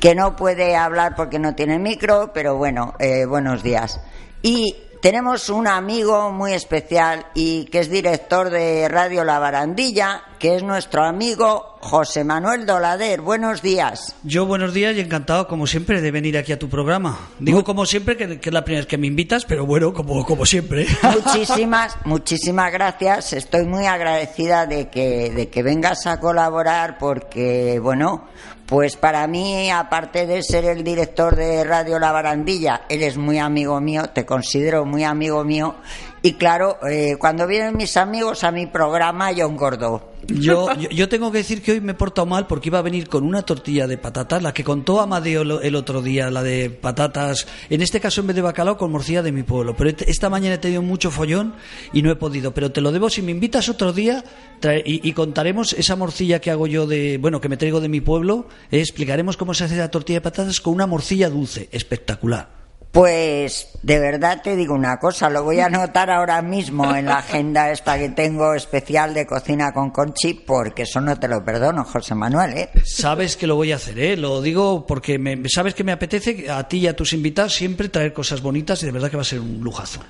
que 0.00 0.14
no 0.14 0.36
puede 0.36 0.76
hablar 0.76 1.14
porque 1.16 1.38
no 1.38 1.54
tiene 1.54 1.78
micro, 1.78 2.30
pero 2.32 2.56
bueno, 2.56 2.94
eh, 2.98 3.24
buenos 3.24 3.62
días. 3.62 4.00
Y 4.42 4.76
tenemos 5.00 5.48
un 5.48 5.66
amigo 5.66 6.30
muy 6.30 6.52
especial 6.52 7.26
y 7.34 7.64
que 7.66 7.80
es 7.80 7.90
director 7.90 8.50
de 8.50 8.88
Radio 8.88 9.24
La 9.24 9.38
Barandilla, 9.38 10.22
que 10.38 10.56
es 10.56 10.62
nuestro 10.62 11.04
amigo 11.04 11.67
José 11.80 12.24
Manuel 12.24 12.66
Dolader. 12.66 13.20
Buenos 13.20 13.62
días. 13.62 14.14
Yo 14.22 14.46
buenos 14.46 14.74
días 14.74 14.96
y 14.96 15.00
encantado, 15.00 15.48
como 15.48 15.66
siempre, 15.66 16.00
de 16.00 16.10
venir 16.10 16.36
aquí 16.36 16.52
a 16.52 16.58
tu 16.58 16.68
programa. 16.68 17.18
Digo 17.38 17.64
como 17.64 17.86
siempre, 17.86 18.16
que, 18.16 18.40
que 18.40 18.50
es 18.50 18.52
la 18.52 18.64
primera 18.64 18.80
vez 18.82 18.86
que 18.86 18.98
me 18.98 19.06
invitas, 19.06 19.44
pero 19.44 19.66
bueno, 19.66 19.92
como, 19.92 20.24
como 20.24 20.44
siempre. 20.44 20.86
Muchísimas, 21.24 21.96
muchísimas 22.04 22.72
gracias. 22.72 23.32
Estoy 23.32 23.64
muy 23.64 23.86
agradecida 23.86 24.66
de 24.66 24.88
que, 24.88 25.30
de 25.30 25.48
que 25.48 25.62
vengas 25.62 26.06
a 26.06 26.20
colaborar 26.20 26.98
porque, 26.98 27.78
bueno, 27.82 28.28
pues 28.68 28.96
para 28.96 29.26
mí, 29.26 29.70
aparte 29.70 30.26
de 30.26 30.42
ser 30.42 30.66
el 30.66 30.84
director 30.84 31.34
de 31.34 31.64
Radio 31.64 31.98
La 31.98 32.12
Barandilla, 32.12 32.82
eres 32.90 33.16
muy 33.16 33.38
amigo 33.38 33.80
mío, 33.80 34.10
te 34.12 34.26
considero 34.26 34.84
muy 34.84 35.04
amigo 35.04 35.42
mío. 35.42 35.76
Y 36.22 36.32
claro, 36.34 36.78
eh, 36.88 37.16
cuando 37.18 37.46
vienen 37.46 37.76
mis 37.76 37.96
amigos 37.96 38.42
a 38.44 38.50
mi 38.50 38.66
programa, 38.66 39.30
yo 39.32 39.46
engordo. 39.46 40.12
Yo, 40.26 40.68
yo, 40.74 40.90
yo 40.90 41.08
tengo 41.08 41.30
que 41.32 41.38
decir 41.38 41.62
que 41.62 41.72
hoy 41.72 41.80
me 41.80 41.92
he 41.92 41.94
portado 41.94 42.26
mal 42.26 42.46
porque 42.46 42.68
iba 42.68 42.78
a 42.80 42.82
venir 42.82 43.08
con 43.08 43.24
una 43.24 43.42
tortilla 43.42 43.86
de 43.86 43.96
patatas, 43.96 44.42
la 44.42 44.52
que 44.52 44.62
contó 44.64 45.00
Amadeo 45.00 45.60
el 45.60 45.74
otro 45.74 46.02
día, 46.02 46.28
la 46.30 46.42
de 46.42 46.68
patatas, 46.68 47.46
en 47.70 47.80
este 47.80 47.98
caso 48.00 48.20
en 48.20 48.26
vez 48.26 48.36
de 48.36 48.42
bacalao 48.42 48.76
con 48.76 48.90
morcilla 48.90 49.22
de 49.22 49.32
mi 49.32 49.42
pueblo. 49.44 49.74
Pero 49.76 49.90
et- 49.90 50.02
esta 50.02 50.28
mañana 50.28 50.56
he 50.56 50.58
tenido 50.58 50.82
mucho 50.82 51.10
follón 51.10 51.54
y 51.94 52.02
no 52.02 52.10
he 52.10 52.16
podido. 52.16 52.52
Pero 52.52 52.72
te 52.72 52.80
lo 52.82 52.92
debo, 52.92 53.08
si 53.08 53.22
me 53.22 53.30
invitas 53.30 53.68
otro 53.70 53.92
día 53.94 54.22
trae- 54.60 54.82
y, 54.84 55.08
y 55.08 55.12
contaremos 55.12 55.72
esa 55.72 55.96
morcilla 55.96 56.40
que 56.40 56.50
hago 56.50 56.66
yo 56.66 56.86
de, 56.86 57.16
bueno, 57.18 57.40
que 57.40 57.48
me 57.48 57.56
traigo 57.56 57.80
de 57.80 57.88
mi 57.88 58.00
pueblo, 58.02 58.48
eh, 58.70 58.80
explicaremos 58.80 59.36
cómo 59.38 59.54
se 59.54 59.64
hace 59.64 59.76
la 59.76 59.90
tortilla 59.90 60.16
de 60.18 60.22
patatas 60.22 60.60
con 60.60 60.74
una 60.74 60.86
morcilla 60.86 61.30
dulce, 61.30 61.68
espectacular. 61.72 62.57
Pues 62.90 63.68
de 63.82 63.98
verdad 63.98 64.40
te 64.42 64.56
digo 64.56 64.74
una 64.74 64.98
cosa, 64.98 65.28
lo 65.28 65.44
voy 65.44 65.60
a 65.60 65.66
anotar 65.66 66.10
ahora 66.10 66.40
mismo 66.40 66.94
en 66.96 67.04
la 67.04 67.18
agenda 67.18 67.70
esta 67.70 67.98
que 67.98 68.08
tengo 68.08 68.54
especial 68.54 69.14
de 69.14 69.26
cocina 69.26 69.72
con 69.72 69.90
Conchi, 69.90 70.34
porque 70.34 70.82
eso 70.82 71.00
no 71.00 71.18
te 71.18 71.28
lo 71.28 71.44
perdono, 71.44 71.84
José 71.84 72.14
Manuel, 72.14 72.56
¿eh? 72.56 72.70
Sabes 72.84 73.36
que 73.36 73.46
lo 73.46 73.56
voy 73.56 73.72
a 73.72 73.76
hacer, 73.76 73.98
¿eh? 73.98 74.16
Lo 74.16 74.40
digo 74.40 74.86
porque 74.86 75.18
me, 75.18 75.38
sabes 75.48 75.74
que 75.74 75.84
me 75.84 75.92
apetece 75.92 76.50
a 76.50 76.66
ti 76.66 76.78
y 76.78 76.86
a 76.86 76.96
tus 76.96 77.12
invitados 77.12 77.54
siempre 77.54 77.88
traer 77.88 78.12
cosas 78.12 78.40
bonitas 78.40 78.82
y 78.82 78.86
de 78.86 78.92
verdad 78.92 79.10
que 79.10 79.16
va 79.16 79.22
a 79.22 79.26
ser 79.26 79.40
un 79.40 79.60
lujazo. 79.60 80.00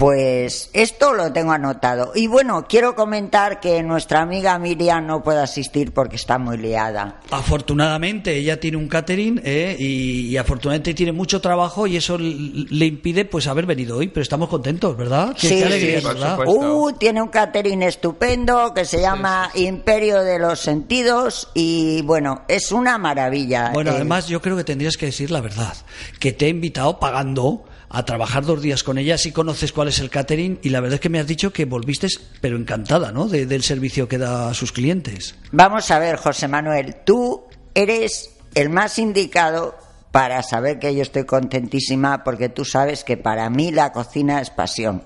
Pues 0.00 0.70
esto 0.72 1.12
lo 1.12 1.30
tengo 1.30 1.52
anotado. 1.52 2.12
Y 2.14 2.26
bueno, 2.26 2.64
quiero 2.66 2.94
comentar 2.94 3.60
que 3.60 3.82
nuestra 3.82 4.22
amiga 4.22 4.58
Miriam 4.58 5.06
no 5.06 5.22
puede 5.22 5.40
asistir 5.42 5.92
porque 5.92 6.16
está 6.16 6.38
muy 6.38 6.56
liada. 6.56 7.20
Afortunadamente 7.30 8.34
ella 8.34 8.58
tiene 8.58 8.78
un 8.78 8.88
catering 8.88 9.42
¿eh? 9.44 9.76
y, 9.78 10.28
y 10.28 10.36
afortunadamente 10.38 10.94
tiene 10.94 11.12
mucho 11.12 11.42
trabajo 11.42 11.86
y 11.86 11.98
eso 11.98 12.16
le 12.16 12.86
impide 12.86 13.26
pues 13.26 13.46
haber 13.46 13.66
venido 13.66 13.98
hoy, 13.98 14.08
pero 14.08 14.22
estamos 14.22 14.48
contentos, 14.48 14.96
¿verdad? 14.96 15.36
Qué- 15.38 15.48
qué 15.50 15.64
alegría, 15.66 16.00
supuesto. 16.00 16.44
Uh, 16.78 16.92
tiene 16.94 17.20
un 17.20 17.28
catering 17.28 17.82
estupendo 17.82 18.72
que 18.72 18.86
se 18.86 19.02
llama 19.02 19.50
Imperio 19.54 20.22
de 20.22 20.38
los 20.38 20.60
Sentidos 20.60 21.50
y 21.52 22.00
bueno, 22.02 22.40
es 22.48 22.72
una 22.72 22.96
maravilla. 22.96 23.70
Bueno, 23.74 23.90
Eh, 23.90 23.96
además 23.96 24.28
yo 24.28 24.40
creo 24.40 24.56
que 24.56 24.64
tendrías 24.64 24.96
que 24.96 25.04
decir 25.04 25.30
la 25.30 25.42
verdad, 25.42 25.74
que 26.18 26.32
te 26.32 26.46
he 26.46 26.48
invitado 26.48 26.98
pagando 26.98 27.64
a 27.92 28.04
trabajar 28.04 28.44
dos 28.46 28.62
días 28.62 28.82
con 28.84 28.98
ella, 28.98 29.18
si 29.18 29.32
conoces 29.32 29.72
cuál 29.72 29.88
es 29.88 29.98
el 29.98 30.10
catering 30.10 30.60
y 30.62 30.68
la 30.70 30.80
verdad 30.80 30.94
es 30.94 31.00
que 31.00 31.08
me 31.08 31.18
has 31.18 31.26
dicho 31.26 31.52
que 31.52 31.64
volviste 31.64 32.06
pero 32.40 32.56
encantada, 32.56 33.10
¿no? 33.12 33.26
De- 33.26 33.46
del 33.46 33.62
servicio 33.64 34.06
que 34.08 34.16
da 34.16 34.48
a 34.50 34.54
sus 34.54 34.70
clientes. 34.72 35.34
Vamos 35.50 35.90
a 35.90 35.98
ver, 35.98 36.16
José 36.16 36.46
Manuel, 36.48 36.96
tú 37.04 37.44
eres 37.74 38.30
el 38.54 38.70
más 38.70 38.98
indicado 38.98 39.76
para 40.12 40.42
saber 40.42 40.78
que 40.78 40.94
yo 40.94 41.02
estoy 41.02 41.24
contentísima 41.24 42.24
porque 42.24 42.48
tú 42.48 42.64
sabes 42.64 43.04
que 43.04 43.16
para 43.16 43.50
mí 43.50 43.70
la 43.72 43.92
cocina 43.92 44.40
es 44.40 44.50
pasión, 44.50 45.02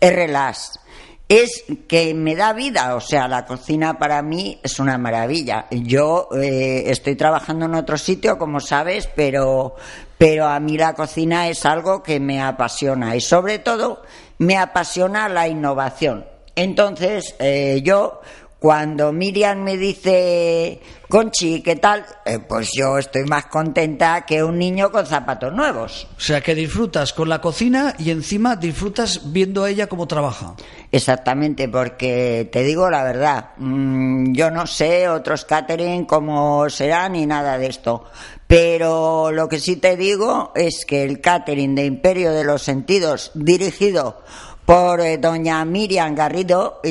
es 0.00 0.12
relax, 0.14 0.78
es 1.28 1.64
que 1.86 2.14
me 2.14 2.34
da 2.34 2.54
vida, 2.54 2.94
o 2.94 3.00
sea, 3.00 3.28
la 3.28 3.44
cocina 3.44 3.98
para 3.98 4.22
mí 4.22 4.58
es 4.62 4.78
una 4.78 4.96
maravilla. 4.96 5.66
Yo 5.70 6.28
eh, 6.34 6.84
estoy 6.86 7.16
trabajando 7.16 7.66
en 7.66 7.74
otro 7.74 7.98
sitio, 7.98 8.38
como 8.38 8.60
sabes, 8.60 9.08
pero, 9.14 9.76
pero 10.16 10.46
a 10.46 10.58
mí 10.58 10.78
la 10.78 10.94
cocina 10.94 11.48
es 11.48 11.66
algo 11.66 12.02
que 12.02 12.18
me 12.18 12.40
apasiona 12.40 13.14
y 13.14 13.20
sobre 13.20 13.58
todo 13.58 14.02
me 14.38 14.56
apasiona 14.56 15.28
la 15.28 15.48
innovación. 15.48 16.24
Entonces, 16.56 17.36
eh, 17.38 17.82
yo 17.84 18.20
cuando 18.58 19.12
Miriam 19.12 19.62
me 19.62 19.76
dice, 19.76 20.80
Conchi, 21.08 21.62
¿qué 21.62 21.76
tal? 21.76 22.04
Eh, 22.24 22.40
pues 22.40 22.70
yo 22.76 22.98
estoy 22.98 23.24
más 23.24 23.46
contenta 23.46 24.26
que 24.26 24.42
un 24.42 24.58
niño 24.58 24.90
con 24.90 25.06
zapatos 25.06 25.52
nuevos. 25.52 26.08
O 26.16 26.20
sea, 26.20 26.40
que 26.40 26.56
disfrutas 26.56 27.12
con 27.12 27.28
la 27.28 27.40
cocina 27.40 27.94
y 27.98 28.10
encima 28.10 28.56
disfrutas 28.56 29.32
viendo 29.32 29.62
a 29.62 29.70
ella 29.70 29.86
cómo 29.86 30.08
trabaja. 30.08 30.54
Exactamente, 30.90 31.68
porque 31.68 32.48
te 32.50 32.64
digo 32.64 32.90
la 32.90 33.04
verdad, 33.04 33.50
mm, 33.58 34.32
yo 34.32 34.50
no 34.50 34.66
sé 34.66 35.08
otros 35.08 35.44
catering 35.44 36.04
cómo 36.04 36.68
serán 36.68 37.12
ni 37.12 37.26
nada 37.26 37.58
de 37.58 37.66
esto, 37.66 38.06
pero 38.48 39.30
lo 39.30 39.48
que 39.48 39.60
sí 39.60 39.76
te 39.76 39.96
digo 39.96 40.52
es 40.56 40.84
que 40.84 41.04
el 41.04 41.20
catering 41.20 41.74
de 41.76 41.84
Imperio 41.84 42.32
de 42.32 42.44
los 42.44 42.62
Sentidos, 42.62 43.30
dirigido 43.34 44.22
por 44.68 45.00
eh, 45.00 45.16
doña 45.16 45.64
Miriam 45.64 46.14
Garrido, 46.14 46.82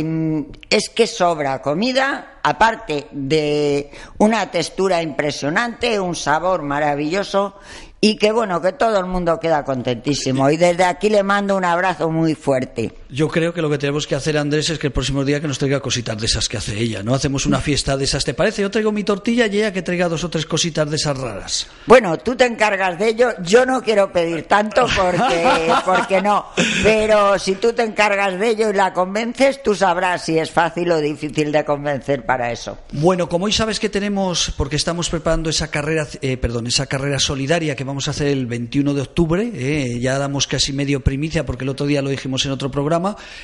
es 0.68 0.90
que 0.90 1.06
sobra 1.06 1.62
comida, 1.62 2.40
aparte 2.42 3.06
de 3.12 3.92
una 4.18 4.50
textura 4.50 5.00
impresionante, 5.04 6.00
un 6.00 6.16
sabor 6.16 6.64
maravilloso 6.64 7.54
y 8.02 8.18
que 8.18 8.32
bueno, 8.32 8.60
que 8.62 8.72
todo 8.72 8.98
el 8.98 9.06
mundo 9.06 9.40
queda 9.40 9.64
contentísimo. 9.64 10.50
Y 10.50 10.58
desde 10.58 10.86
aquí 10.86 11.12
le 11.12 11.22
mando 11.22 11.56
un 11.56 11.66
abrazo 11.66 12.10
muy 12.10 12.34
fuerte. 12.34 12.96
Yo 13.10 13.30
creo 13.30 13.54
que 13.54 13.62
lo 13.62 13.70
que 13.70 13.78
tenemos 13.78 14.06
que 14.06 14.16
hacer, 14.16 14.38
Andrés, 14.38 14.70
es 14.70 14.80
que 14.80 14.88
el 14.88 14.94
próximo 14.94 15.24
día 15.24 15.40
que 15.40 15.48
nos 15.48 15.58
traiga 15.58 15.80
cositas 15.80 16.18
de 16.20 16.26
esas 16.26 16.50
que 16.50 16.58
hace 16.58 16.78
ella, 16.78 17.04
¿no? 17.04 17.14
Hacemos 17.14 17.46
una 17.46 17.60
fiesta 17.60 17.96
de 17.96 18.04
esas, 18.04 18.26
¿te 18.26 18.34
parece? 18.34 18.62
Yo 18.62 18.70
traigo 18.70 18.92
mi 18.92 19.04
tortilla 19.04 19.48
y 19.48 19.58
ella 19.58 19.72
que 19.72 19.82
traiga 19.82 20.10
dos 20.10 20.24
o 20.24 20.30
tres 20.30 20.46
cositas 20.46 20.90
de 20.90 20.98
esas 20.98 21.18
raras. 21.18 21.68
Bueno, 21.86 22.18
tú 22.18 22.36
te 22.36 22.46
encargas 22.46 23.00
de 23.00 23.10
ello. 23.10 23.30
Yo 23.44 23.66
no 23.66 23.82
quiero 23.82 24.12
pedir 24.12 24.44
tanto 24.44 24.86
porque, 24.96 25.72
porque 25.86 26.22
no. 26.22 26.48
Pero 26.84 27.40
si 27.40 27.56
tú 27.56 27.72
te 27.72 27.84
encargas 27.84 28.38
de 28.40 28.50
ello 28.50 28.70
y 28.70 28.74
la 28.74 28.92
convences, 28.92 29.64
tú 29.64 29.74
sabrás 29.74 30.26
si 30.26 30.38
es 30.38 30.52
fácil 30.52 30.92
o 30.92 31.00
difícil 31.00 31.52
de 31.52 31.64
convencer 31.64 32.26
para 32.26 32.52
eso. 32.52 32.78
Bueno, 32.92 33.30
como 33.30 33.46
hoy 33.46 33.54
sabes 33.54 33.80
que 33.80 33.90
tenemos, 33.90 34.54
porque 34.58 34.76
estamos 34.76 35.10
preparando 35.10 35.50
esa 35.50 35.70
carrera, 35.70 36.08
eh, 36.22 36.36
perdón, 36.36 36.68
esa 36.68 36.88
carrera 36.88 37.20
solidaria 37.20 37.76
que 37.76 37.84
vamos 37.84 38.08
a 38.08 38.12
hacer 38.12 38.28
el 38.28 38.48
21 38.48 38.94
de 38.94 39.02
octubre, 39.02 39.52
eh, 39.54 40.00
ya 40.00 40.18
damos 40.18 40.48
casi 40.48 40.74
medio 40.74 41.00
primicia 41.02 41.46
porque 41.46 41.64
el 41.64 41.70
otro 41.70 41.86
día 41.86 42.02
lo 42.02 42.10
dijimos 42.10 42.46
en 42.46 42.52
otro 42.52 42.70
programa, 42.70 42.97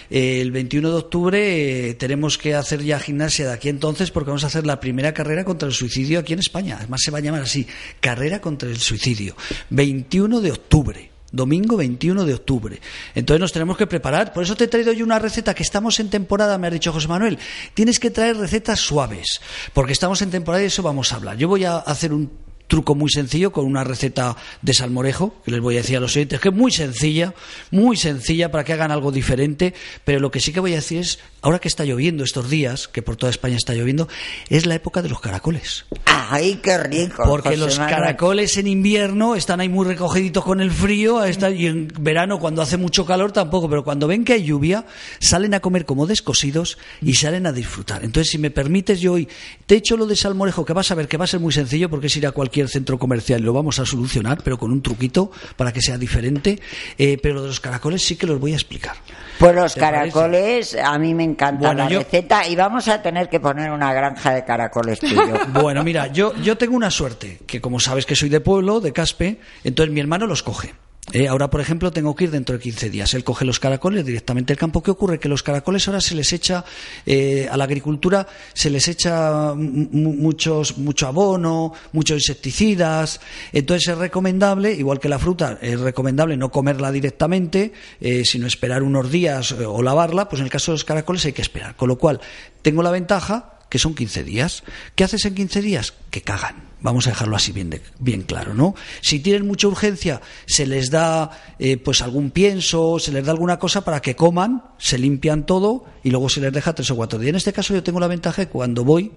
eh, 0.09 0.41
el 0.41 0.51
21 0.51 0.89
de 0.89 0.95
octubre 0.95 1.89
eh, 1.89 1.93
tenemos 1.95 2.37
que 2.37 2.55
hacer 2.55 2.83
ya 2.83 2.99
gimnasia 2.99 3.47
de 3.47 3.53
aquí 3.53 3.69
entonces 3.69 4.11
porque 4.11 4.29
vamos 4.29 4.43
a 4.43 4.47
hacer 4.47 4.65
la 4.65 4.79
primera 4.79 5.13
carrera 5.13 5.43
contra 5.43 5.67
el 5.67 5.73
suicidio 5.73 6.19
aquí 6.19 6.33
en 6.33 6.39
España. 6.39 6.77
Además 6.79 7.01
se 7.03 7.11
va 7.11 7.19
a 7.19 7.21
llamar 7.21 7.41
así, 7.41 7.67
Carrera 7.99 8.41
contra 8.41 8.69
el 8.69 8.79
Suicidio. 8.79 9.35
21 9.69 10.41
de 10.41 10.51
octubre 10.51 11.13
domingo 11.33 11.75
21 11.75 12.25
de 12.25 12.33
octubre. 12.35 12.79
Entonces 13.15 13.41
nos 13.41 13.51
tenemos 13.51 13.75
que 13.75 13.87
preparar. 13.87 14.31
Por 14.31 14.43
eso 14.43 14.55
te 14.55 14.65
he 14.65 14.67
traído 14.67 14.93
yo 14.93 15.03
una 15.03 15.19
receta 15.19 15.53
que 15.53 15.63
estamos 15.63 15.99
en 15.99 16.09
temporada, 16.09 16.57
me 16.57 16.67
ha 16.67 16.69
dicho 16.69 16.93
José 16.93 17.07
Manuel. 17.07 17.39
Tienes 17.73 17.99
que 17.99 18.11
traer 18.11 18.37
recetas 18.37 18.79
suaves, 18.79 19.41
porque 19.73 19.93
estamos 19.93 20.21
en 20.21 20.29
temporada 20.29 20.63
y 20.63 20.67
eso 20.67 20.83
vamos 20.83 21.11
a 21.11 21.15
hablar. 21.15 21.35
Yo 21.35 21.47
voy 21.47 21.65
a 21.65 21.77
hacer 21.77 22.13
un 22.13 22.31
truco 22.73 22.95
muy 22.95 23.11
sencillo 23.11 23.51
con 23.51 23.65
una 23.65 23.83
receta 23.83 24.35
de 24.63 24.73
salmorejo, 24.73 25.35
que 25.45 25.51
les 25.51 25.61
voy 25.61 25.75
a 25.75 25.81
decir 25.81 25.97
a 25.97 25.99
los 25.99 26.15
oyentes, 26.15 26.39
que 26.39 26.49
es 26.49 26.55
muy 26.55 26.71
sencilla, 26.71 27.35
muy 27.69 27.95
sencilla 27.95 28.49
para 28.49 28.63
que 28.63 28.73
hagan 28.73 28.89
algo 28.89 29.11
diferente, 29.11 29.75
pero 30.03 30.19
lo 30.19 30.31
que 30.31 30.39
sí 30.39 30.51
que 30.51 30.59
voy 30.59 30.71
a 30.73 30.77
decir 30.77 31.01
es, 31.01 31.19
ahora 31.43 31.59
que 31.59 31.67
está 31.67 31.85
lloviendo 31.85 32.23
estos 32.23 32.49
días, 32.49 32.87
que 32.87 33.01
por 33.01 33.17
toda 33.17 33.29
España 33.29 33.57
está 33.57 33.73
lloviendo, 33.73 34.07
es 34.49 34.65
la 34.65 34.75
época 34.75 35.01
de 35.01 35.09
los 35.09 35.19
caracoles. 35.19 35.85
¡Ay, 36.05 36.59
qué 36.63 36.77
rico! 36.77 37.23
Porque 37.25 37.49
José 37.49 37.59
los 37.59 37.77
Manuel. 37.77 37.95
caracoles 37.95 38.57
en 38.57 38.67
invierno 38.67 39.35
están 39.35 39.59
ahí 39.59 39.69
muy 39.69 39.85
recogiditos 39.85 40.43
con 40.43 40.61
el 40.61 40.71
frío, 40.71 41.21
y 41.27 41.67
en 41.67 41.89
verano 41.99 42.39
cuando 42.39 42.61
hace 42.61 42.77
mucho 42.77 43.05
calor 43.05 43.31
tampoco, 43.31 43.69
pero 43.69 43.83
cuando 43.83 44.07
ven 44.07 44.23
que 44.23 44.33
hay 44.33 44.43
lluvia, 44.43 44.85
salen 45.19 45.53
a 45.53 45.59
comer 45.59 45.85
como 45.85 46.07
descosidos 46.07 46.77
y 47.01 47.13
salen 47.15 47.45
a 47.45 47.51
disfrutar. 47.51 48.03
Entonces, 48.03 48.31
si 48.31 48.37
me 48.37 48.49
permites, 48.49 49.01
yo 49.01 49.13
hoy 49.13 49.27
te 49.65 49.75
echo 49.75 49.97
lo 49.97 50.05
de 50.05 50.15
salmorejo, 50.15 50.65
que 50.65 50.73
vas 50.73 50.89
a 50.91 50.95
ver 50.95 51.07
que 51.07 51.17
va 51.17 51.25
a 51.25 51.27
ser 51.27 51.41
muy 51.41 51.51
sencillo 51.51 51.89
porque 51.89 52.07
es 52.07 52.15
ir 52.15 52.25
a 52.25 52.31
cualquier 52.31 52.69
centro 52.69 52.97
comercial 52.97 53.41
y 53.41 53.43
lo 53.43 53.53
vamos 53.53 53.79
a 53.79 53.85
solucionar, 53.85 54.41
pero 54.43 54.57
con 54.57 54.71
un 54.71 54.81
truquito 54.81 55.29
para 55.57 55.73
que 55.73 55.81
sea 55.81 55.97
diferente. 55.97 56.59
Eh, 56.97 57.17
pero 57.21 57.35
lo 57.35 57.41
de 57.41 57.47
los 57.49 57.59
caracoles 57.59 58.01
sí 58.01 58.15
que 58.15 58.27
los 58.27 58.39
voy 58.39 58.53
a 58.53 58.55
explicar. 58.55 58.95
Pues 59.39 59.55
los 59.55 59.75
caracoles, 59.75 60.75
a 60.75 60.97
mí 60.99 61.13
me 61.13 61.23
encanta 61.33 61.67
Bueno, 61.67 61.83
la 61.83 61.89
yo- 61.89 61.99
receta 61.99 62.47
y 62.47 62.55
vamos 62.55 62.87
a 62.87 63.01
tener 63.01 63.27
que 63.29 63.39
poner 63.39 63.69
una 63.71 63.93
granja 63.93 64.31
de 64.31 64.45
caracoles 64.45 64.99
tú 64.99 65.07
y 65.07 65.15
yo. 65.15 65.33
Bueno, 65.61 65.83
mira, 65.83 66.07
yo, 66.07 66.33
yo 66.37 66.57
tengo 66.57 66.75
una 66.75 66.89
suerte, 66.91 67.39
que 67.45 67.59
como 67.61 67.79
sabes 67.79 68.05
que 68.05 68.15
soy 68.15 68.29
de 68.29 68.39
pueblo, 68.39 68.79
de 68.79 68.93
Caspe, 68.93 69.39
entonces 69.63 69.93
mi 69.93 69.99
hermano 69.99 70.25
los 70.27 70.43
coge. 70.43 70.73
Eh, 71.11 71.27
ahora, 71.27 71.49
por 71.49 71.59
ejemplo, 71.59 71.91
tengo 71.91 72.15
que 72.15 72.23
ir 72.23 72.31
dentro 72.31 72.55
de 72.57 72.61
15 72.61 72.89
días. 72.89 73.13
Él 73.13 73.23
coge 73.25 73.43
los 73.45 73.59
caracoles 73.59 74.05
directamente 74.05 74.53
del 74.53 74.57
campo. 74.57 74.81
¿Qué 74.81 74.89
ocurre? 74.89 75.19
Que 75.19 75.27
los 75.29 75.43
caracoles 75.43 75.85
ahora 75.87 75.99
se 76.01 76.15
les 76.15 76.31
echa, 76.31 76.63
eh, 77.05 77.47
a 77.51 77.57
la 77.57 77.65
agricultura, 77.65 78.25
se 78.53 78.69
les 78.69 78.87
echa 78.87 79.53
mu- 79.53 79.89
mu- 79.91 80.13
muchos, 80.13 80.77
mucho 80.77 81.05
abono, 81.07 81.73
muchos 81.91 82.17
insecticidas. 82.17 83.19
Entonces 83.51 83.89
es 83.89 83.97
recomendable, 83.97 84.71
igual 84.73 84.99
que 84.99 85.09
la 85.09 85.19
fruta, 85.19 85.59
es 85.61 85.79
recomendable 85.79 86.37
no 86.37 86.49
comerla 86.49 86.91
directamente, 86.91 87.73
eh, 87.99 88.23
sino 88.25 88.47
esperar 88.47 88.81
unos 88.81 89.11
días 89.11 89.51
eh, 89.51 89.65
o 89.65 89.81
lavarla. 89.83 90.29
Pues 90.29 90.39
en 90.39 90.45
el 90.45 90.51
caso 90.51 90.71
de 90.71 90.75
los 90.75 90.85
caracoles 90.85 91.25
hay 91.25 91.33
que 91.33 91.41
esperar. 91.41 91.75
Con 91.75 91.89
lo 91.89 91.97
cual, 91.97 92.21
tengo 92.61 92.81
la 92.81 92.91
ventaja 92.91 93.59
que 93.69 93.77
son 93.77 93.93
15 93.93 94.23
días. 94.23 94.63
¿Qué 94.95 95.03
haces 95.03 95.25
en 95.25 95.35
15 95.35 95.61
días? 95.61 95.93
Que 96.09 96.21
cagan. 96.21 96.72
Vamos 96.83 97.07
a 97.07 97.11
dejarlo 97.11 97.35
así 97.35 97.51
bien, 97.51 97.69
de- 97.71 97.81
bien 97.99 98.21
claro, 98.21 98.53
¿no? 98.53 98.75
Si 99.01 99.19
tienen 99.19 99.47
mucha 99.47 99.67
urgencia, 99.67 100.21
se 100.45 100.67
les 100.67 100.91
da 100.91 101.31
eh, 101.57 101.77
pues 101.77 102.01
algún 102.01 102.29
pienso, 102.29 102.99
se 102.99 103.11
les 103.11 103.25
da 103.25 103.31
alguna 103.31 103.57
cosa 103.57 103.83
para 103.85 104.01
que 104.01 104.15
coman, 104.15 104.63
se 104.77 104.97
limpian 104.99 105.45
todo 105.45 105.85
y 106.03 106.11
luego 106.11 106.27
se 106.29 106.41
les 106.41 106.51
deja 106.53 106.73
tres 106.75 106.91
o 106.91 106.95
cuatro 106.95 107.17
días. 107.19 107.29
En 107.29 107.35
este 107.37 107.53
caso 107.53 107.73
yo 107.73 107.81
tengo 107.83 107.99
la 108.01 108.07
ventaja 108.07 108.41
de 108.43 108.45
que 108.47 108.51
cuando 108.51 108.83
voy, 108.83 109.11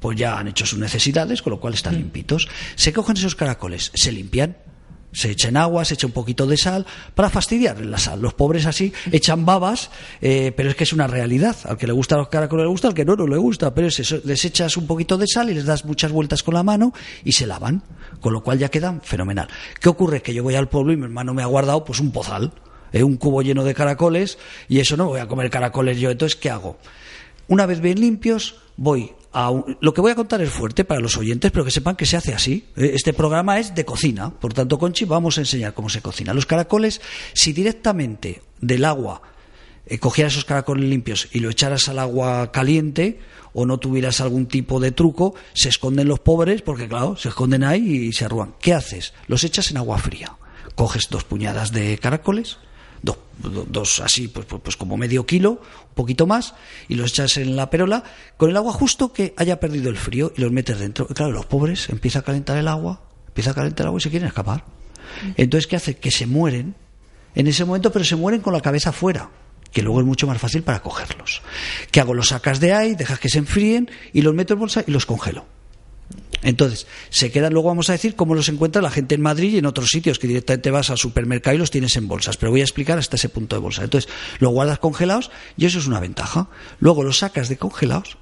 pues 0.00 0.18
ya 0.18 0.38
han 0.38 0.48
hecho 0.48 0.64
sus 0.64 0.78
necesidades, 0.78 1.42
con 1.42 1.50
lo 1.50 1.60
cual 1.60 1.74
están 1.74 1.94
limpitos. 1.94 2.48
Se 2.74 2.92
cogen 2.92 3.16
esos 3.18 3.34
caracoles, 3.34 3.90
se 3.94 4.10
limpian, 4.12 4.56
se 5.12 5.30
echan 5.30 5.56
agua, 5.56 5.84
se 5.84 5.94
echa 5.94 6.06
un 6.06 6.12
poquito 6.12 6.46
de 6.46 6.56
sal 6.56 6.86
para 7.14 7.30
fastidiar 7.30 7.84
la 7.84 7.98
sal. 7.98 8.20
Los 8.20 8.34
pobres 8.34 8.66
así 8.66 8.92
echan 9.10 9.44
babas, 9.44 9.90
eh, 10.20 10.52
pero 10.56 10.70
es 10.70 10.76
que 10.76 10.84
es 10.84 10.92
una 10.92 11.06
realidad. 11.06 11.56
Al 11.64 11.76
que 11.76 11.86
le 11.86 11.92
gusta 11.92 12.16
los 12.16 12.28
caracoles 12.28 12.64
le 12.64 12.70
gusta, 12.70 12.88
al 12.88 12.94
que 12.94 13.04
no, 13.04 13.16
no 13.16 13.26
le 13.26 13.36
gusta. 13.36 13.74
Pero 13.74 13.88
es 13.88 14.24
les 14.24 14.44
echas 14.44 14.76
un 14.76 14.86
poquito 14.86 15.18
de 15.18 15.26
sal 15.26 15.50
y 15.50 15.54
les 15.54 15.64
das 15.64 15.84
muchas 15.84 16.12
vueltas 16.12 16.42
con 16.42 16.54
la 16.54 16.62
mano 16.62 16.92
y 17.24 17.32
se 17.32 17.46
lavan. 17.46 17.82
Con 18.20 18.32
lo 18.32 18.42
cual 18.42 18.58
ya 18.58 18.68
quedan 18.68 19.00
fenomenal. 19.00 19.48
¿Qué 19.80 19.88
ocurre? 19.88 20.22
Que 20.22 20.34
yo 20.34 20.42
voy 20.42 20.54
al 20.54 20.68
pueblo 20.68 20.92
y 20.92 20.96
mi 20.96 21.04
hermano 21.04 21.34
me 21.34 21.42
ha 21.42 21.46
guardado 21.46 21.84
pues 21.84 22.00
un 22.00 22.12
pozal, 22.12 22.52
eh, 22.92 23.02
un 23.02 23.16
cubo 23.16 23.42
lleno 23.42 23.64
de 23.64 23.74
caracoles 23.74 24.38
y 24.68 24.80
eso 24.80 24.96
no 24.96 25.06
voy 25.06 25.20
a 25.20 25.26
comer 25.26 25.50
caracoles 25.50 25.98
yo. 25.98 26.10
Entonces, 26.10 26.36
¿qué 26.36 26.50
hago? 26.50 26.78
Una 27.48 27.66
vez 27.66 27.80
bien 27.80 28.00
limpios, 28.00 28.56
voy 28.76 29.12
lo 29.32 29.94
que 29.94 30.00
voy 30.00 30.10
a 30.10 30.14
contar 30.16 30.40
es 30.40 30.50
fuerte 30.50 30.84
para 30.84 31.00
los 31.00 31.16
oyentes, 31.16 31.52
pero 31.52 31.64
que 31.64 31.70
sepan 31.70 31.96
que 31.96 32.06
se 32.06 32.16
hace 32.16 32.34
así. 32.34 32.66
Eh, 32.76 32.92
Este 32.94 33.12
programa 33.12 33.58
es 33.58 33.74
de 33.74 33.84
cocina, 33.84 34.30
por 34.30 34.52
tanto, 34.52 34.78
Conchi, 34.78 35.04
vamos 35.04 35.38
a 35.38 35.42
enseñar 35.42 35.74
cómo 35.74 35.88
se 35.88 36.02
cocina. 36.02 36.34
Los 36.34 36.46
caracoles, 36.46 37.00
si 37.32 37.52
directamente 37.52 38.42
del 38.60 38.84
agua 38.84 39.22
eh, 39.86 39.98
cogieras 39.98 40.32
esos 40.32 40.44
caracoles 40.44 40.84
limpios 40.88 41.28
y 41.32 41.40
lo 41.40 41.50
echaras 41.50 41.88
al 41.88 41.98
agua 42.00 42.50
caliente 42.52 43.20
o 43.52 43.66
no 43.66 43.78
tuvieras 43.78 44.20
algún 44.20 44.46
tipo 44.46 44.78
de 44.80 44.92
truco, 44.92 45.34
se 45.54 45.68
esconden 45.68 46.08
los 46.08 46.20
pobres 46.20 46.62
porque, 46.62 46.88
claro, 46.88 47.16
se 47.16 47.28
esconden 47.28 47.64
ahí 47.64 48.08
y 48.08 48.12
se 48.12 48.24
arrugan. 48.24 48.54
¿Qué 48.60 48.74
haces? 48.74 49.12
Los 49.26 49.44
echas 49.44 49.70
en 49.70 49.76
agua 49.76 49.98
fría. 49.98 50.36
Coges 50.74 51.08
dos 51.10 51.24
puñadas 51.24 51.72
de 51.72 51.98
caracoles, 51.98 52.58
dos, 53.02 53.16
do- 53.38 53.66
dos 53.68 54.00
así, 54.00 54.28
pues, 54.28 54.46
pues, 54.46 54.60
pues 54.62 54.76
como 54.76 54.96
medio 54.96 55.26
kilo, 55.26 55.50
un 55.52 55.94
poquito 55.94 56.26
más, 56.26 56.54
y 56.88 56.94
los 56.94 57.10
echas 57.12 57.36
en 57.36 57.56
la 57.56 57.70
perola 57.70 58.02
con 58.36 58.50
el 58.50 58.56
agua 58.56 58.72
justo 58.72 59.12
que 59.12 59.34
haya 59.36 59.58
perdido 59.60 59.90
el 59.90 59.96
frío 59.96 60.32
y 60.36 60.40
los 60.40 60.52
metes 60.52 60.78
dentro. 60.78 61.06
Y 61.08 61.14
claro, 61.14 61.32
los 61.32 61.46
pobres 61.46 61.88
empieza 61.88 62.20
a 62.20 62.22
calentar 62.22 62.56
el 62.56 62.68
agua, 62.68 63.02
empieza 63.28 63.50
a 63.52 63.54
calentar 63.54 63.84
el 63.84 63.88
agua 63.88 63.98
y 63.98 64.02
se 64.02 64.10
quieren 64.10 64.28
escapar. 64.28 64.64
Entonces, 65.36 65.66
¿qué 65.66 65.76
hace? 65.76 65.96
Que 65.96 66.10
se 66.10 66.26
mueren 66.26 66.74
en 67.34 67.46
ese 67.46 67.64
momento, 67.64 67.90
pero 67.92 68.04
se 68.04 68.16
mueren 68.16 68.40
con 68.40 68.52
la 68.52 68.60
cabeza 68.60 68.92
fuera 68.92 69.30
que 69.72 69.82
luego 69.82 70.00
es 70.00 70.06
mucho 70.06 70.26
más 70.26 70.38
fácil 70.38 70.62
para 70.64 70.82
cogerlos. 70.82 71.42
¿Qué 71.92 72.00
hago? 72.00 72.12
Los 72.12 72.28
sacas 72.28 72.58
de 72.58 72.72
ahí, 72.74 72.96
dejas 72.96 73.20
que 73.20 73.28
se 73.28 73.38
enfríen 73.38 73.88
y 74.12 74.22
los 74.22 74.34
meto 74.34 74.54
en 74.54 74.60
bolsa 74.60 74.82
y 74.86 74.90
los 74.90 75.06
congelo. 75.06 75.44
Entonces, 76.42 76.86
se 77.10 77.30
quedan, 77.30 77.52
luego 77.52 77.68
vamos 77.68 77.90
a 77.90 77.92
decir 77.92 78.16
cómo 78.16 78.34
los 78.34 78.48
encuentra 78.48 78.80
la 78.82 78.90
gente 78.90 79.14
en 79.14 79.20
Madrid 79.20 79.52
y 79.52 79.58
en 79.58 79.66
otros 79.66 79.88
sitios, 79.88 80.18
que 80.18 80.26
directamente 80.26 80.70
vas 80.70 80.90
al 80.90 80.98
supermercado 80.98 81.54
y 81.56 81.58
los 81.58 81.70
tienes 81.70 81.96
en 81.96 82.08
bolsas. 82.08 82.36
Pero 82.36 82.52
voy 82.52 82.60
a 82.60 82.64
explicar 82.64 82.98
hasta 82.98 83.16
ese 83.16 83.28
punto 83.28 83.56
de 83.56 83.60
bolsa. 83.60 83.84
Entonces, 83.84 84.10
los 84.38 84.52
guardas 84.52 84.78
congelados 84.78 85.30
y 85.56 85.66
eso 85.66 85.78
es 85.78 85.86
una 85.86 86.00
ventaja. 86.00 86.48
Luego 86.78 87.02
los 87.02 87.18
sacas 87.18 87.48
de 87.48 87.56
congelados, 87.56 88.16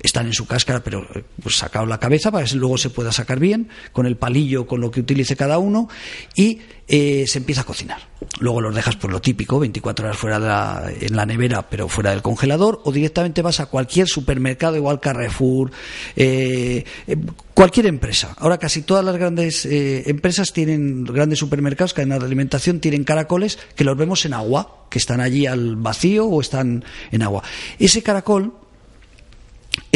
están 0.00 0.26
en 0.26 0.32
su 0.32 0.46
cáscara, 0.46 0.82
pero 0.82 1.06
eh, 1.14 1.24
pues 1.42 1.56
sacado 1.56 1.86
la 1.86 1.98
cabeza 1.98 2.30
para 2.30 2.46
que 2.46 2.56
luego 2.56 2.78
se 2.78 2.90
pueda 2.90 3.12
sacar 3.12 3.38
bien, 3.38 3.68
con 3.92 4.06
el 4.06 4.16
palillo, 4.16 4.66
con 4.66 4.80
lo 4.80 4.90
que 4.90 5.00
utilice 5.00 5.36
cada 5.36 5.58
uno, 5.58 5.88
y 6.34 6.60
eh, 6.88 7.24
se 7.26 7.38
empieza 7.38 7.62
a 7.62 7.64
cocinar. 7.64 8.00
Luego 8.40 8.60
los 8.60 8.74
dejas 8.74 8.96
por 8.96 9.12
lo 9.12 9.20
típico, 9.20 9.58
24 9.58 10.06
horas 10.06 10.16
fuera 10.16 10.40
de 10.40 10.46
la, 10.46 10.90
en 11.00 11.16
la 11.16 11.26
nevera, 11.26 11.68
pero 11.68 11.88
fuera 11.88 12.10
del 12.10 12.22
congelador, 12.22 12.80
o 12.84 12.92
directamente 12.92 13.42
vas 13.42 13.60
a 13.60 13.66
cualquier 13.66 14.08
supermercado, 14.08 14.76
igual 14.76 15.00
Carrefour, 15.00 15.70
eh, 16.16 16.84
eh, 17.06 17.16
cualquier 17.54 17.86
empresa. 17.86 18.34
Ahora 18.38 18.58
casi 18.58 18.82
todas 18.82 19.04
las 19.04 19.16
grandes 19.16 19.66
eh, 19.66 20.08
empresas 20.08 20.52
tienen, 20.52 21.04
grandes 21.04 21.38
supermercados, 21.38 21.94
cadenas 21.94 22.20
de 22.20 22.26
alimentación, 22.26 22.80
tienen 22.80 23.04
caracoles 23.04 23.58
que 23.76 23.84
los 23.84 23.96
vemos 23.96 24.24
en 24.24 24.34
agua, 24.34 24.86
que 24.88 24.98
están 24.98 25.20
allí 25.20 25.46
al 25.46 25.76
vacío 25.76 26.26
o 26.26 26.40
están 26.40 26.84
en 27.12 27.22
agua. 27.22 27.42
Ese 27.78 28.02
caracol 28.02 28.54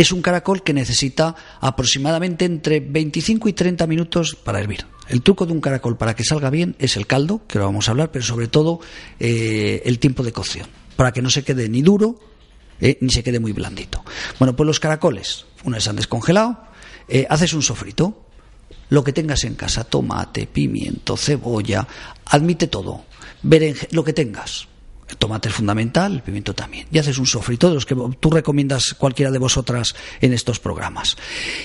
es 0.02 0.12
un 0.12 0.22
caracol 0.22 0.62
que 0.62 0.72
necesita 0.72 1.34
aproximadamente 1.60 2.44
entre 2.44 2.80
25 2.80 3.48
y 3.48 3.52
30 3.52 3.86
minutos 3.86 4.34
para 4.34 4.60
hervir. 4.60 4.86
El 5.08 5.22
truco 5.22 5.46
de 5.46 5.52
un 5.52 5.60
caracol 5.60 5.96
para 5.96 6.14
que 6.14 6.24
salga 6.24 6.50
bien 6.50 6.74
es 6.78 6.96
el 6.96 7.06
caldo, 7.06 7.42
que 7.46 7.58
lo 7.58 7.66
vamos 7.66 7.88
a 7.88 7.92
hablar, 7.92 8.10
pero 8.10 8.24
sobre 8.24 8.48
todo 8.48 8.80
eh, 9.20 9.82
el 9.84 9.98
tiempo 9.98 10.22
de 10.22 10.32
cocción, 10.32 10.66
para 10.96 11.12
que 11.12 11.22
no 11.22 11.30
se 11.30 11.44
quede 11.44 11.68
ni 11.68 11.82
duro 11.82 12.18
eh, 12.80 12.98
ni 13.00 13.10
se 13.10 13.22
quede 13.22 13.38
muy 13.38 13.52
blandito. 13.52 14.04
Bueno, 14.40 14.56
pues 14.56 14.66
los 14.66 14.80
caracoles, 14.80 15.46
una 15.62 15.76
vez 15.76 15.86
han 15.86 15.94
descongelado, 15.94 16.64
eh, 17.08 17.26
haces 17.30 17.52
un 17.54 17.62
sofrito, 17.62 18.26
lo 18.88 19.04
que 19.04 19.12
tengas 19.12 19.44
en 19.44 19.54
casa, 19.54 19.84
tomate, 19.84 20.48
pimiento, 20.48 21.16
cebolla, 21.16 21.86
admite 22.26 22.66
todo, 22.66 23.04
lo 23.92 24.04
que 24.04 24.12
tengas. 24.12 24.66
El 25.12 25.18
tomate 25.18 25.50
es 25.50 25.54
fundamental, 25.54 26.14
el 26.14 26.22
pimiento 26.22 26.54
también. 26.54 26.86
Y 26.90 26.98
haces 26.98 27.18
un 27.18 27.26
sofrito 27.26 27.68
de 27.68 27.74
los 27.74 27.84
que 27.84 27.94
tú 28.18 28.30
recomiendas 28.30 28.94
cualquiera 28.94 29.30
de 29.30 29.38
vosotras 29.38 29.94
en 30.22 30.32
estos 30.32 30.58
programas. 30.58 31.18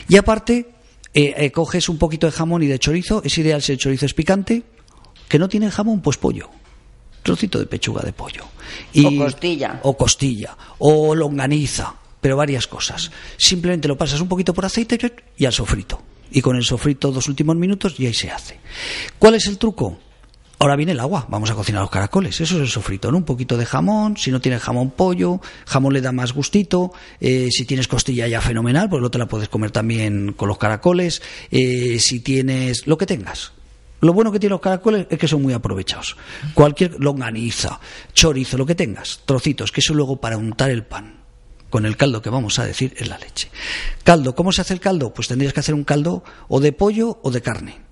Y 0.09 0.17
aparte, 0.17 0.69
eh, 1.13 1.33
eh, 1.37 1.51
coges 1.51 1.87
un 1.87 1.97
poquito 1.97 2.27
de 2.27 2.33
jamón 2.33 2.61
y 2.63 2.67
de 2.67 2.77
chorizo. 2.77 3.21
Es 3.23 3.37
ideal 3.37 3.61
si 3.61 3.71
el 3.71 3.77
chorizo 3.77 4.05
es 4.05 4.13
picante. 4.13 4.63
Que 5.29 5.39
no 5.39 5.47
tiene 5.47 5.71
jamón, 5.71 6.01
pues 6.01 6.17
pollo. 6.17 6.49
Trocito 7.23 7.57
de 7.57 7.67
pechuga 7.67 8.01
de 8.01 8.11
pollo. 8.11 8.43
O 9.05 9.17
costilla. 9.17 9.79
O 9.83 9.95
costilla. 9.95 10.57
O 10.79 11.15
longaniza. 11.15 11.95
Pero 12.19 12.35
varias 12.35 12.67
cosas. 12.67 13.11
Simplemente 13.37 13.87
lo 13.87 13.97
pasas 13.97 14.19
un 14.19 14.27
poquito 14.27 14.53
por 14.53 14.65
aceite 14.65 14.99
y 15.37 15.45
al 15.45 15.53
sofrito. 15.53 16.01
Y 16.31 16.41
con 16.41 16.57
el 16.57 16.65
sofrito 16.65 17.13
dos 17.13 17.29
últimos 17.29 17.55
minutos 17.55 17.97
y 17.97 18.07
ahí 18.07 18.13
se 18.13 18.29
hace. 18.29 18.59
¿Cuál 19.17 19.35
es 19.35 19.47
el 19.47 19.57
truco? 19.57 19.99
Ahora 20.59 20.75
viene 20.75 20.93
el 20.93 20.99
agua, 20.99 21.27
vamos 21.29 21.51
a 21.51 21.55
cocinar 21.55 21.81
los 21.81 21.91
caracoles. 21.91 22.41
Eso 22.41 22.55
es 22.55 22.61
el 22.61 22.67
sofrito, 22.67 23.11
¿no? 23.11 23.17
Un 23.17 23.25
poquito 23.25 23.57
de 23.57 23.65
jamón, 23.65 24.17
si 24.17 24.31
no 24.31 24.41
tienes 24.41 24.61
jamón, 24.61 24.89
pollo, 24.89 25.39
jamón 25.67 25.93
le 25.93 26.01
da 26.01 26.11
más 26.11 26.33
gustito, 26.33 26.93
eh, 27.19 27.49
si 27.51 27.65
tienes 27.65 27.87
costilla 27.87 28.27
ya 28.27 28.41
fenomenal, 28.41 28.89
pues 28.89 29.01
no 29.01 29.11
te 29.11 29.19
la 29.19 29.27
puedes 29.27 29.49
comer 29.49 29.69
también 29.69 30.33
con 30.33 30.47
los 30.47 30.57
caracoles, 30.57 31.21
eh, 31.51 31.99
si 31.99 32.21
tienes 32.21 32.87
lo 32.87 32.97
que 32.97 33.05
tengas. 33.05 33.51
Lo 34.01 34.13
bueno 34.13 34.31
que 34.31 34.39
tienen 34.39 34.53
los 34.53 34.61
caracoles 34.61 35.05
es 35.09 35.19
que 35.19 35.27
son 35.27 35.43
muy 35.43 35.53
aprovechados. 35.53 36.17
Cualquier 36.55 36.99
longaniza, 36.99 37.79
chorizo, 38.13 38.57
lo 38.57 38.65
que 38.65 38.75
tengas, 38.75 39.21
trocitos, 39.25 39.71
que 39.71 39.81
eso 39.81 39.93
luego 39.93 40.17
para 40.17 40.37
untar 40.37 40.71
el 40.71 40.83
pan 40.83 41.17
con 41.69 41.85
el 41.85 41.97
caldo 41.97 42.21
que 42.21 42.29
vamos 42.29 42.57
a 42.59 42.65
decir 42.65 42.93
es 42.97 43.07
la 43.07 43.17
leche. 43.17 43.49
Caldo, 44.03 44.35
¿cómo 44.35 44.51
se 44.51 44.61
hace 44.61 44.73
el 44.73 44.79
caldo? 44.79 45.13
Pues 45.13 45.27
tendrías 45.27 45.53
que 45.53 45.59
hacer 45.59 45.75
un 45.75 45.83
caldo 45.83 46.23
o 46.47 46.59
de 46.59 46.71
pollo 46.71 47.19
o 47.21 47.29
de 47.31 47.41
carne. 47.41 47.86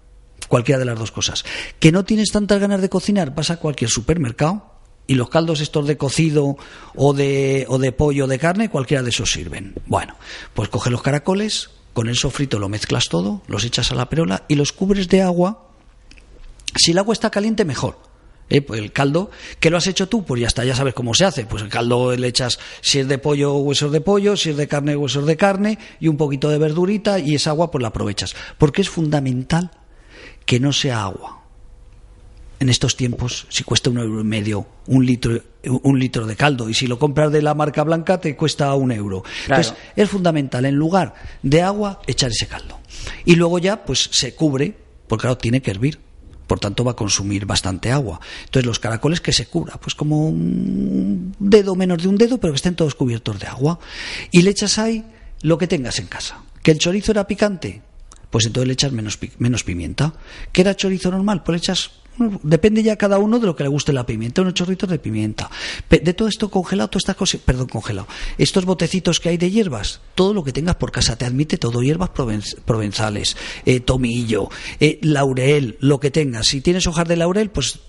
Cualquiera 0.48 0.80
de 0.80 0.86
las 0.86 1.00
dos 1.00 1.12
cosas. 1.12 1.46
Que 1.80 1.92
no 1.92 2.06
tienes 2.06 2.30
tantas 2.32 2.60
ganas 2.60 2.82
de 2.82 2.90
cocinar, 2.90 3.34
vas 3.34 3.50
a 3.50 3.58
cualquier 3.58 3.90
supermercado 3.90 4.76
y 5.08 5.16
los 5.16 5.30
caldos 5.30 5.62
estos 5.62 5.88
de 5.88 5.98
cocido 5.98 6.58
o 6.96 7.14
de, 7.14 7.66
o 7.70 7.78
de 7.78 7.92
pollo 7.92 8.26
o 8.26 8.28
de 8.28 8.40
carne, 8.40 8.70
cualquiera 8.70 9.04
de 9.04 9.10
esos 9.10 9.32
sirven. 9.32 9.76
Bueno, 9.86 10.16
pues 10.54 10.70
coge 10.70 10.90
los 10.90 11.02
caracoles, 11.02 11.70
con 11.94 12.10
el 12.10 12.16
sofrito 12.16 12.60
lo 12.60 12.70
mezclas 12.70 13.08
todo, 13.10 13.42
los 13.48 13.64
echas 13.64 13.92
a 13.92 13.96
la 13.96 14.10
perola 14.10 14.44
y 14.48 14.56
los 14.56 14.72
cubres 14.72 15.08
de 15.08 15.22
agua. 15.22 15.70
Si 16.76 16.92
el 16.92 16.98
agua 16.98 17.14
está 17.14 17.30
caliente, 17.30 17.66
mejor. 17.66 18.00
Eh, 18.48 18.62
pues 18.62 18.80
el 18.80 18.92
caldo, 18.92 19.32
¿qué 19.60 19.72
lo 19.72 19.78
has 19.78 19.88
hecho 19.88 20.08
tú? 20.08 20.24
Pues 20.24 20.40
ya 20.42 20.48
está, 20.48 20.64
ya 20.64 20.76
sabes 20.76 20.94
cómo 20.94 21.14
se 21.14 21.26
hace. 21.26 21.46
Pues 21.46 21.64
el 21.64 21.70
caldo 21.70 22.16
le 22.16 22.28
echas, 22.28 22.60
si 22.82 23.00
es 23.00 23.08
de 23.08 23.18
pollo, 23.18 23.56
huesos 23.56 23.92
de 23.92 24.02
pollo, 24.02 24.38
si 24.38 24.52
es 24.52 24.58
de 24.58 24.68
carne, 24.68 24.96
huesos 24.96 25.26
de 25.26 25.38
carne, 25.38 25.80
y 26.00 26.08
un 26.08 26.18
poquito 26.18 26.50
de 26.50 26.60
verdurita, 26.60 27.18
y 27.18 27.36
esa 27.36 27.52
agua 27.52 27.72
pues 27.72 27.82
la 27.82 27.88
aprovechas. 27.88 28.36
Porque 28.58 28.82
es 28.82 28.90
fundamental 28.90 29.72
que 30.46 30.60
no 30.60 30.74
sea 30.74 31.04
agua. 31.04 31.42
En 32.60 32.70
estos 32.70 32.96
tiempos, 32.96 33.48
si 33.50 33.64
cuesta 33.64 33.90
un 33.90 33.98
euro 33.98 34.22
y 34.22 34.24
medio 34.24 34.66
un 34.88 35.06
litro, 35.06 35.42
un 35.64 36.00
litro 36.00 36.26
de 36.26 36.36
caldo, 36.36 36.70
y 36.70 36.74
si 36.74 36.88
lo 36.88 36.98
compras 36.98 37.32
de 37.32 37.42
la 37.42 37.54
marca 37.54 37.84
blanca, 37.84 38.20
te 38.22 38.36
cuesta 38.36 38.74
un 38.76 38.92
euro. 38.92 39.24
Entonces, 39.44 39.74
es 39.96 40.10
fundamental, 40.10 40.66
en 40.66 40.76
lugar 40.76 41.16
de 41.44 41.62
agua, 41.62 42.02
echar 42.08 42.32
ese 42.32 42.48
caldo. 42.48 42.80
Y 43.26 43.36
luego 43.36 43.60
ya, 43.60 43.84
pues 43.84 44.10
se 44.12 44.36
cubre, 44.36 44.76
porque 45.08 45.24
claro, 45.24 45.38
tiene 45.38 45.62
que 45.62 45.72
hervir 45.72 46.00
por 46.46 46.60
tanto 46.60 46.84
va 46.84 46.92
a 46.92 46.96
consumir 46.96 47.46
bastante 47.46 47.92
agua. 47.92 48.20
Entonces 48.46 48.66
los 48.66 48.80
caracoles 48.80 49.22
que 49.22 49.34
se 49.34 49.48
cubra, 49.48 49.78
pues 49.78 49.96
como 49.96 50.28
un 50.28 51.36
dedo 51.40 51.76
menos 51.76 52.02
de 52.02 52.08
un 52.08 52.18
dedo, 52.18 52.38
pero 52.38 52.54
que 52.54 52.58
estén 52.58 52.76
todos 52.76 52.96
cubiertos 52.96 53.40
de 53.40 53.48
agua. 53.48 53.80
Y 54.32 54.42
le 54.42 54.52
echas 54.52 54.78
ahí 54.78 55.04
lo 55.42 55.58
que 55.58 55.68
tengas 55.68 56.00
en 56.00 56.08
casa. 56.08 56.44
¿Que 56.62 56.72
el 56.72 56.80
chorizo 56.80 57.12
era 57.12 57.28
picante? 57.28 57.82
Pues 58.36 58.48
entonces 58.48 58.68
le 58.68 58.74
echas 58.74 58.92
menos, 58.92 59.18
menos 59.40 59.64
pimienta. 59.64 60.14
¿Que 60.52 60.60
era 60.60 60.76
chorizo 60.76 61.10
normal? 61.10 61.42
Pues 61.42 61.54
le 61.54 61.58
echas 61.60 61.92
Depende 62.44 62.84
ya 62.84 62.98
cada 62.98 63.18
uno 63.18 63.40
de 63.40 63.46
lo 63.46 63.56
que 63.56 63.64
le 63.64 63.70
guste 63.70 63.94
la 63.94 64.06
pimienta, 64.06 64.42
unos 64.42 64.56
chorritos 64.56 64.90
de 64.90 65.00
pimienta. 65.00 65.50
De 65.90 66.14
todo 66.14 66.28
esto 66.28 66.52
congelado, 66.52 66.90
todas 66.90 67.04
estas 67.04 67.16
cosas, 67.16 67.40
perdón, 67.40 67.68
congelado. 67.68 68.10
Estos 68.38 68.66
botecitos 68.66 69.22
que 69.22 69.30
hay 69.30 69.38
de 69.38 69.52
hierbas, 69.52 70.02
todo 70.16 70.34
lo 70.34 70.44
que 70.44 70.52
tengas 70.52 70.76
por 70.76 70.92
casa 70.92 71.18
te 71.18 71.24
admite 71.24 71.58
todo, 71.58 71.82
hierbas 71.82 72.10
provenzales, 72.10 73.38
eh, 73.66 73.80
tomillo, 73.80 74.50
eh, 74.82 75.00
laurel, 75.02 75.78
lo 75.80 76.02
que 76.02 76.12
tengas. 76.12 76.48
Si 76.48 76.60
tienes 76.60 76.88
hojas 76.88 77.08
de 77.08 77.16
laurel, 77.16 77.52
pues 77.52 77.80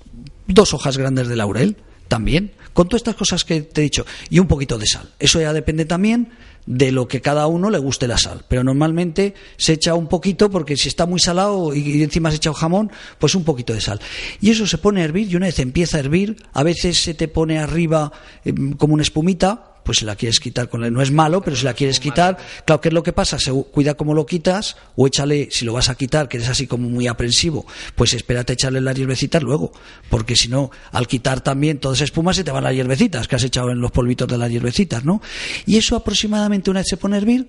dos 0.47 0.75
hojas 0.75 0.97
grandes 0.97 1.27
de 1.27 1.35
laurel 1.35 1.77
también, 2.07 2.53
con 2.73 2.89
todas 2.89 3.01
estas 3.01 3.17
cosas 3.17 3.45
que 3.45 3.63
te 3.63 3.81
he 3.81 3.85
dicho, 3.85 4.07
y 4.31 4.39
un 4.39 4.47
poquito 4.47 4.79
de 4.79 4.87
sal. 4.87 5.11
Eso 5.19 5.41
ya 5.41 5.53
depende 5.53 5.87
también 5.87 6.31
de 6.67 6.93
lo 6.93 7.09
que 7.09 7.21
cada 7.21 7.47
uno 7.47 7.71
le 7.71 7.79
guste 7.79 8.09
la 8.09 8.19
sal. 8.19 8.45
Pero 8.49 8.65
normalmente 8.65 9.35
se 9.57 9.75
echa 9.75 9.95
un 9.95 10.09
poquito 10.09 10.51
porque 10.51 10.77
si 10.77 10.89
está 10.89 11.07
muy 11.07 11.21
salado 11.21 11.75
y 11.75 12.03
encima 12.03 12.31
se 12.31 12.37
echa 12.37 12.51
un 12.51 12.57
jamón, 12.57 12.93
pues 13.19 13.35
un 13.35 13.45
poquito 13.45 13.73
de 13.73 13.81
sal. 13.81 14.01
Y 14.41 14.51
eso 14.51 14.67
se 14.67 14.79
pone 14.79 15.01
a 15.01 15.05
hervir 15.05 15.31
y 15.31 15.37
una 15.37 15.47
vez 15.47 15.59
empieza 15.59 15.97
a 15.97 16.01
hervir, 16.01 16.37
a 16.53 16.63
veces 16.63 17.03
se 17.03 17.15
te 17.15 17.29
pone 17.29 17.59
arriba 17.59 18.13
em, 18.45 18.73
como 18.73 18.95
una 18.95 19.03
espumita 19.03 19.76
pues 19.87 19.99
si 19.99 20.05
la 20.05 20.17
quieres 20.17 20.41
quitar 20.41 20.69
con 20.69 20.81
no 20.93 21.01
es 21.01 21.13
malo, 21.13 21.41
pero 21.41 21.57
si 21.57 21.65
la 21.65 21.73
quieres 21.73 22.01
quitar, 22.01 22.37
claro, 22.65 22.81
¿qué 22.81 22.89
es 22.89 22.93
lo 22.93 23.05
que 23.05 23.13
pasa? 23.13 23.39
Se 23.39 23.53
cuida 23.53 23.95
cómo 23.95 24.15
lo 24.15 24.27
quitas 24.27 24.77
o 24.97 25.07
échale, 25.07 25.49
si 25.53 25.65
lo 25.65 25.73
vas 25.73 25.89
a 25.89 25.95
quitar, 25.95 26.29
que 26.29 26.39
eres 26.39 26.49
así 26.49 26.67
como 26.67 26.89
muy 26.89 27.07
aprensivo, 27.07 27.65
pues 27.95 28.13
espérate 28.13 28.55
echarle 28.55 28.81
las 28.81 28.97
hierbecitas 28.97 29.43
luego, 29.45 29.71
porque 30.11 30.35
si 30.35 30.49
no, 30.49 30.73
al 30.91 31.07
quitar 31.07 31.41
también 31.41 31.79
todas 31.79 31.99
esas 31.99 32.07
espumas 32.07 32.35
se 32.35 32.43
te 32.43 32.51
van 32.51 32.65
las 32.65 32.75
hierbecitas 32.75 33.29
que 33.29 33.37
has 33.37 33.45
echado 33.45 33.71
en 33.71 33.81
los 33.81 33.93
polvitos 33.93 34.27
de 34.27 34.37
las 34.37 34.51
hierbecitas, 34.51 35.05
¿no? 35.05 35.23
Y 35.67 35.77
eso 35.77 35.95
aproximadamente 35.95 36.69
una 36.69 36.81
vez 36.81 36.89
se 36.89 36.97
pone 36.97 37.15
a 37.15 37.19
hervir, 37.19 37.49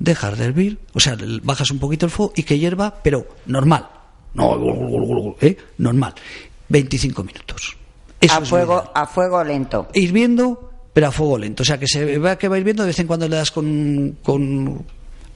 dejar 0.00 0.36
de 0.36 0.46
hervir, 0.46 0.78
o 0.94 1.00
sea, 1.00 1.16
bajas 1.44 1.70
un 1.70 1.78
poquito 1.78 2.06
el 2.06 2.10
fuego 2.10 2.32
y 2.34 2.42
que 2.42 2.58
hierva, 2.58 2.92
pero 3.04 3.24
normal, 3.46 3.86
no, 4.34 5.36
¿eh? 5.40 5.56
normal, 5.78 6.12
25 6.70 7.22
minutos. 7.22 7.76
a, 8.28 8.40
fuego, 8.40 8.90
a 8.92 9.06
fuego 9.06 9.44
lento. 9.44 9.86
Hirviendo 9.94 10.65
pero 10.96 11.08
a 11.08 11.12
fuego 11.12 11.36
lento. 11.36 11.62
O 11.62 11.66
sea, 11.66 11.76
que 11.76 11.86
se 11.86 12.16
vea 12.18 12.38
que 12.38 12.48
va 12.48 12.56
hirviendo, 12.56 12.82
de 12.82 12.86
vez 12.86 12.98
en 13.00 13.06
cuando 13.06 13.28
le 13.28 13.36
das 13.36 13.50
con, 13.50 14.16
con 14.22 14.82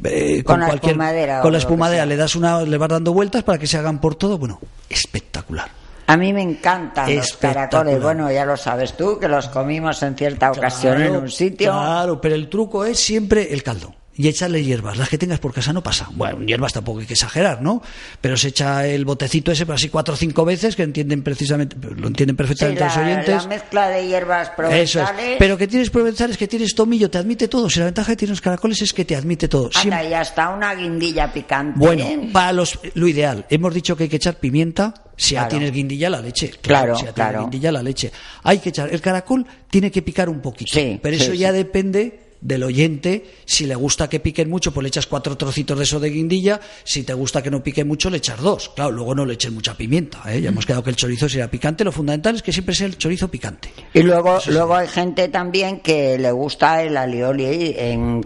eh, 0.03 0.43
con, 0.43 0.59
cualquier 0.59 0.93
espumadera 0.93 1.43
con 1.43 1.53
la 1.53 1.59
espumadera 1.59 2.07
le 2.07 2.17
das 2.17 2.35
una 2.35 2.63
le 2.63 2.79
vas 2.79 2.89
dando 2.89 3.13
vueltas 3.13 3.43
para 3.43 3.59
que 3.59 3.67
se 3.67 3.77
hagan 3.77 4.01
por 4.01 4.15
todo. 4.15 4.39
Bueno 4.39 4.59
espectacular. 4.89 5.69
A 6.07 6.17
mí 6.17 6.33
me 6.33 6.41
encantan 6.41 7.15
los 7.15 7.37
caracoles. 7.37 8.01
Bueno 8.01 8.33
ya 8.33 8.47
lo 8.47 8.57
sabes 8.57 8.97
tú 8.97 9.19
que 9.19 9.29
los 9.29 9.49
comimos 9.49 10.03
en 10.03 10.17
cierta 10.17 10.51
ocasión 10.51 11.03
en 11.03 11.15
un 11.15 11.31
sitio. 11.31 11.73
claro 11.73 12.23
pero 12.23 12.37
el 12.37 12.49
truco 12.49 12.87
es 12.87 12.99
siempre 12.99 13.53
el 13.53 13.63
caldo 13.63 13.95
y 14.21 14.29
echarle 14.29 14.63
hierbas. 14.63 14.99
Las 14.99 15.09
que 15.09 15.17
tengas 15.17 15.39
por 15.39 15.55
casa 15.55 15.73
no 15.73 15.83
pasa. 15.83 16.07
Bueno, 16.13 16.45
hierbas 16.45 16.75
tampoco 16.75 17.01
hay 17.01 17.07
que 17.07 17.15
exagerar, 17.15 17.63
¿no? 17.63 17.83
Pero 18.21 18.37
se 18.37 18.49
echa 18.49 18.87
el 18.87 19.07
botecito 19.07 19.51
ese, 19.51 19.65
pero 19.65 19.77
así 19.77 19.89
cuatro 19.89 20.13
o 20.13 20.17
cinco 20.17 20.45
veces, 20.45 20.77
que 20.77 20.83
entienden 20.83 21.23
precisamente, 21.23 21.75
lo 21.81 22.09
entienden 22.09 22.37
perfectamente 22.37 22.85
los 22.85 22.97
oyentes. 22.99 23.43
La 23.45 23.49
mezcla 23.49 23.89
de 23.89 24.07
hierbas 24.07 24.51
provenzales. 24.51 25.11
Eso 25.25 25.37
Pero 25.39 25.57
que 25.57 25.67
tienes 25.67 25.89
provenzales, 25.89 26.37
que 26.37 26.47
tienes 26.47 26.75
tomillo, 26.75 27.09
te 27.09 27.17
admite 27.17 27.49
todo. 27.49 27.71
Si 27.71 27.79
la 27.79 27.87
ventaja 27.87 28.13
que 28.13 28.17
tienen 28.17 28.33
los 28.33 28.43
caracoles 28.43 28.83
es 28.83 28.93
que 28.93 29.07
te 29.07 29.17
admite 29.17 29.49
todo. 29.49 29.71
Anda, 29.75 30.05
y 30.05 30.13
hasta 30.13 30.51
una 30.51 30.75
guindilla 30.75 31.33
picante. 31.33 31.79
Bueno, 31.79 32.05
para 32.31 32.53
los, 32.53 32.79
lo 32.93 33.09
ideal. 33.09 33.47
Hemos 33.49 33.73
dicho 33.73 33.97
que 33.97 34.03
hay 34.03 34.11
que 34.11 34.17
echar 34.17 34.35
pimienta, 34.35 34.93
si 35.17 35.35
ya 35.35 35.49
tienes 35.49 35.73
guindilla 35.73 36.11
la 36.11 36.21
leche. 36.21 36.51
Claro, 36.61 36.95
si 36.95 37.07
ya 37.07 37.15
claro. 37.15 37.31
tienes 37.31 37.51
guindilla 37.53 37.73
la 37.73 37.83
leche. 37.83 38.13
Hay 38.43 38.59
que 38.59 38.69
echar. 38.69 38.93
El 38.93 39.01
caracol 39.01 39.47
tiene 39.71 39.91
que 39.91 40.03
picar 40.03 40.29
un 40.29 40.43
poquito. 40.43 40.75
Sí, 40.75 41.01
pero 41.03 41.17
eso 41.17 41.33
ya 41.33 41.53
depende 41.53 42.30
del 42.41 42.63
oyente. 42.63 43.25
Si 43.45 43.67
le 43.67 43.75
gusta 43.75 44.09
que 44.09 44.21
piquen 44.21 44.49
mucho, 44.49 44.73
pues 44.73 44.83
le 44.83 44.89
echas 44.89 45.07
cuatro 45.07 45.37
trocitos 45.37 45.77
de 45.77 45.85
eso 45.85 46.01
de 46.01 46.11
guindilla. 46.11 46.61
Si 46.85 47.03
te 47.03 47.15
gusta 47.15 47.43
que 47.43 47.51
no 47.51 47.63
pique 47.63 47.85
mucho, 47.85 48.11
le 48.11 48.19
echas 48.19 48.41
dos. 48.41 48.71
Claro, 48.75 48.93
luego 48.93 49.15
no 49.15 49.25
le 49.25 49.35
eches 49.35 49.53
mucha 49.53 49.75
pimienta. 49.75 50.23
¿eh? 50.33 50.41
Ya 50.41 50.49
hemos 50.49 50.67
quedado 50.67 50.83
que 50.83 50.91
el 50.91 50.97
chorizo 50.97 51.29
sea 51.29 51.51
picante. 51.51 51.85
Lo 51.85 51.93
fundamental 51.93 52.37
es 52.37 52.43
que 52.43 52.53
siempre 52.53 52.75
sea 52.75 52.87
el 52.87 52.97
chorizo 52.97 53.31
picante. 53.31 53.73
Y 53.93 54.03
luego, 54.03 54.39
luego 54.49 54.75
hay 54.77 54.89
gente 54.89 55.29
también 55.29 55.81
que 55.81 56.19
le 56.19 56.33
gusta 56.33 56.83
el 56.83 56.97
alioli 56.97 57.77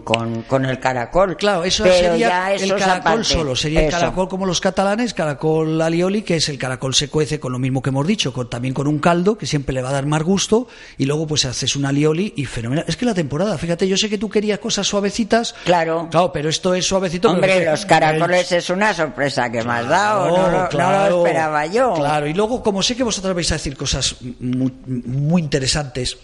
con, 0.03 0.65
el 0.65 0.79
caracol. 0.79 1.37
Claro, 1.37 1.63
eso 1.63 1.83
sería 1.85 2.53
el 2.53 2.75
caracol 2.75 3.25
solo. 3.25 3.55
Sería 3.55 3.85
el 3.85 3.91
caracol 3.91 4.27
como 4.27 4.45
los 4.45 4.61
catalanes, 4.61 5.13
caracol 5.13 5.81
alioli, 5.81 6.21
que 6.21 6.37
es 6.37 6.49
el 6.49 6.57
caracol 6.57 6.93
se 6.95 7.09
cuece 7.09 7.39
con 7.39 7.51
lo 7.51 7.59
mismo 7.59 7.81
que 7.81 7.89
hemos 7.89 8.07
dicho, 8.07 8.33
con, 8.33 8.49
también 8.49 8.73
con 8.73 8.87
un 8.87 8.99
caldo, 8.99 9.37
que 9.37 9.45
siempre 9.45 9.73
le 9.73 9.81
va 9.81 9.89
a 9.89 9.93
dar 9.93 10.05
más 10.05 10.23
gusto. 10.23 10.67
Y 10.97 11.05
luego 11.05 11.27
pues 11.27 11.45
haces 11.45 11.75
un 11.75 11.85
alioli 11.85 12.33
y 12.35 12.45
fenomenal. 12.45 12.85
Es 12.87 12.97
que 12.97 13.05
la 13.05 13.13
temporada, 13.13 13.57
fíjate, 13.57 13.87
yo 13.87 13.97
sé 14.05 14.09
que 14.09 14.17
tú 14.17 14.29
querías 14.29 14.59
cosas 14.59 14.87
suavecitas. 14.87 15.53
Claro. 15.65 16.07
Claro, 16.09 16.31
pero 16.31 16.49
esto 16.49 16.73
es 16.73 16.85
suavecito. 16.85 17.29
Hombre, 17.29 17.65
los 17.65 17.85
caracoles 17.85 18.51
es 18.51 18.69
una 18.69 18.93
sorpresa 18.93 19.51
que 19.51 19.63
me 19.63 19.73
has 19.73 19.89
dado. 19.89 20.27
No, 20.27 20.51
lo 20.51 20.65
esperaba 20.65 21.65
yo. 21.65 21.93
Claro, 21.93 22.27
y 22.27 22.33
luego, 22.33 22.61
como 22.61 22.81
sé 22.81 22.95
que 22.95 23.03
vosotros 23.03 23.33
vais 23.35 23.51
a 23.51 23.55
decir 23.55 23.75
cosas 23.75 24.15
muy, 24.39 24.71
muy 24.85 25.41
interesantes, 25.41 26.17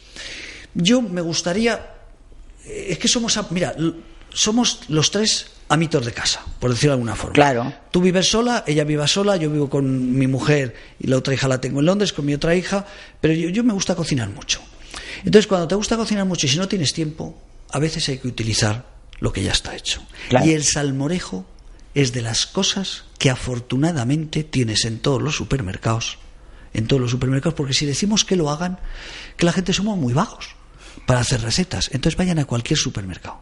yo 0.73 1.01
me 1.01 1.21
gustaría. 1.21 1.79
Es 2.65 2.97
que 2.97 3.07
somos. 3.07 3.39
Mira, 3.51 3.75
somos 4.29 4.81
los 4.87 5.11
tres 5.11 5.51
amitos 5.69 6.05
de 6.05 6.11
casa, 6.11 6.43
por 6.59 6.69
decirlo 6.69 6.91
de 6.91 6.95
alguna 6.95 7.15
forma. 7.15 7.33
Claro. 7.33 7.73
Tú 7.91 8.01
vives 8.01 8.29
sola, 8.29 8.63
ella 8.67 8.83
viva 8.83 9.07
sola, 9.07 9.37
yo 9.37 9.49
vivo 9.49 9.69
con 9.69 10.17
mi 10.17 10.27
mujer 10.27 10.75
y 10.99 11.07
la 11.07 11.17
otra 11.17 11.33
hija 11.33 11.47
la 11.47 11.61
tengo 11.61 11.79
en 11.79 11.85
Londres 11.85 12.13
con 12.13 12.25
mi 12.25 12.33
otra 12.33 12.55
hija, 12.55 12.85
pero 13.21 13.33
yo, 13.33 13.49
yo 13.49 13.63
me 13.63 13.73
gusta 13.73 13.95
cocinar 13.95 14.29
mucho. 14.29 14.61
Entonces, 15.23 15.47
cuando 15.47 15.67
te 15.67 15.75
gusta 15.75 15.95
cocinar 15.95 16.25
mucho 16.25 16.45
y 16.45 16.49
si 16.49 16.57
no 16.57 16.67
tienes 16.67 16.93
tiempo, 16.93 17.37
a 17.71 17.79
veces 17.79 18.07
hay 18.09 18.17
que 18.17 18.27
utilizar 18.27 18.85
lo 19.19 19.31
que 19.31 19.43
ya 19.43 19.51
está 19.51 19.75
hecho. 19.75 20.01
Y 20.43 20.51
el 20.51 20.63
salmorejo 20.63 21.45
es 21.93 22.13
de 22.13 22.21
las 22.21 22.45
cosas 22.45 23.05
que 23.17 23.29
afortunadamente 23.29 24.43
tienes 24.43 24.85
en 24.85 24.99
todos 24.99 25.21
los 25.21 25.35
supermercados. 25.35 26.17
En 26.73 26.87
todos 26.87 27.01
los 27.01 27.11
supermercados, 27.11 27.53
porque 27.53 27.73
si 27.73 27.85
decimos 27.85 28.23
que 28.23 28.35
lo 28.35 28.49
hagan, 28.49 28.79
que 29.37 29.45
la 29.45 29.51
gente 29.51 29.73
somos 29.73 29.97
muy 29.97 30.13
vagos 30.13 30.55
para 31.05 31.19
hacer 31.19 31.41
recetas. 31.41 31.89
Entonces 31.93 32.17
vayan 32.17 32.39
a 32.39 32.45
cualquier 32.45 32.79
supermercado 32.79 33.39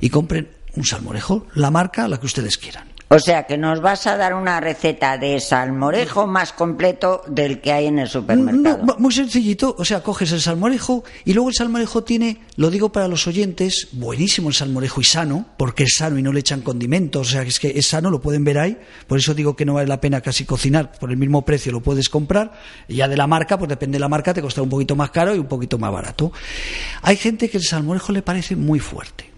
y 0.00 0.10
compren 0.10 0.50
un 0.74 0.84
salmorejo, 0.84 1.46
la 1.54 1.70
marca, 1.70 2.06
la 2.06 2.20
que 2.20 2.26
ustedes 2.26 2.56
quieran. 2.56 2.88
O 3.10 3.18
sea 3.18 3.46
que 3.46 3.56
nos 3.56 3.80
vas 3.80 4.06
a 4.06 4.18
dar 4.18 4.34
una 4.34 4.60
receta 4.60 5.16
de 5.16 5.40
salmorejo 5.40 6.26
más 6.26 6.52
completo 6.52 7.22
del 7.26 7.62
que 7.62 7.72
hay 7.72 7.86
en 7.86 7.98
el 7.98 8.08
supermercado. 8.08 8.84
Muy 8.98 9.12
sencillito, 9.12 9.74
o 9.78 9.84
sea, 9.86 10.02
coges 10.02 10.32
el 10.32 10.42
salmorejo 10.42 11.04
y 11.24 11.32
luego 11.32 11.48
el 11.48 11.54
salmorejo 11.54 12.04
tiene, 12.04 12.42
lo 12.56 12.70
digo 12.70 12.92
para 12.92 13.08
los 13.08 13.26
oyentes, 13.26 13.88
buenísimo 13.92 14.50
el 14.50 14.54
salmorejo 14.54 15.00
y 15.00 15.04
sano, 15.04 15.46
porque 15.56 15.84
es 15.84 15.94
sano 15.96 16.18
y 16.18 16.22
no 16.22 16.34
le 16.34 16.40
echan 16.40 16.60
condimentos, 16.60 17.28
o 17.28 17.30
sea, 17.30 17.42
es 17.42 17.58
que 17.58 17.78
es 17.78 17.86
sano, 17.86 18.10
lo 18.10 18.20
pueden 18.20 18.44
ver 18.44 18.58
ahí, 18.58 18.76
por 19.06 19.18
eso 19.18 19.32
digo 19.32 19.56
que 19.56 19.64
no 19.64 19.74
vale 19.74 19.88
la 19.88 20.02
pena 20.02 20.20
casi 20.20 20.44
cocinar, 20.44 20.92
por 20.92 21.10
el 21.10 21.16
mismo 21.16 21.46
precio 21.46 21.72
lo 21.72 21.80
puedes 21.80 22.10
comprar, 22.10 22.52
ya 22.88 23.08
de 23.08 23.16
la 23.16 23.26
marca, 23.26 23.56
pues 23.56 23.70
depende 23.70 23.96
de 23.96 24.00
la 24.00 24.08
marca, 24.08 24.34
te 24.34 24.42
costará 24.42 24.64
un 24.64 24.70
poquito 24.70 24.96
más 24.96 25.10
caro 25.12 25.34
y 25.34 25.38
un 25.38 25.46
poquito 25.46 25.78
más 25.78 25.90
barato. 25.90 26.30
Hay 27.00 27.16
gente 27.16 27.48
que 27.48 27.56
el 27.56 27.64
salmorejo 27.64 28.12
le 28.12 28.20
parece 28.20 28.54
muy 28.54 28.80
fuerte 28.80 29.37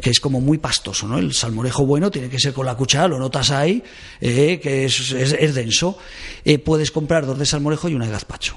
que 0.00 0.10
es 0.10 0.20
como 0.20 0.40
muy 0.40 0.58
pastoso, 0.58 1.06
¿no? 1.06 1.18
El 1.18 1.32
salmorejo 1.34 1.84
bueno 1.86 2.10
tiene 2.10 2.28
que 2.28 2.38
ser 2.40 2.52
con 2.52 2.66
la 2.66 2.76
cuchara, 2.76 3.08
lo 3.08 3.18
notas 3.18 3.50
ahí, 3.50 3.82
eh, 4.20 4.58
que 4.62 4.84
es, 4.86 5.12
es- 5.12 5.54
denso. 5.54 5.98
Eh, 6.44 6.58
puedes 6.58 6.90
comprar 6.90 7.26
dos 7.26 7.38
de 7.38 7.46
salmorejo 7.46 7.88
y 7.88 7.94
una 7.94 8.06
de 8.06 8.12
gazpacho. 8.12 8.56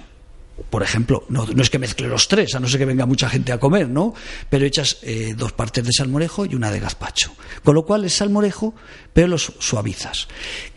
Por 0.69 0.83
ejemplo, 0.83 1.23
no, 1.29 1.47
no 1.47 1.63
es 1.63 1.69
que 1.71 1.79
mezcle 1.79 2.07
los 2.07 2.27
tres, 2.27 2.53
a 2.53 2.59
no 2.59 2.67
ser 2.67 2.77
que 2.79 2.85
venga 2.85 3.07
mucha 3.07 3.27
gente 3.27 3.51
a 3.51 3.59
comer, 3.59 3.89
¿no? 3.89 4.13
Pero 4.51 4.65
echas 4.65 4.97
eh, 5.01 5.33
dos 5.35 5.51
partes 5.51 5.83
de 5.83 5.91
salmorejo 5.91 6.45
y 6.45 6.53
una 6.53 6.69
de 6.71 6.79
gazpacho. 6.79 7.31
Con 7.63 7.73
lo 7.73 7.85
cual 7.85 8.05
es 8.05 8.13
salmorejo, 8.13 8.75
pero 9.13 9.27
los 9.29 9.51
suavizas. 9.59 10.27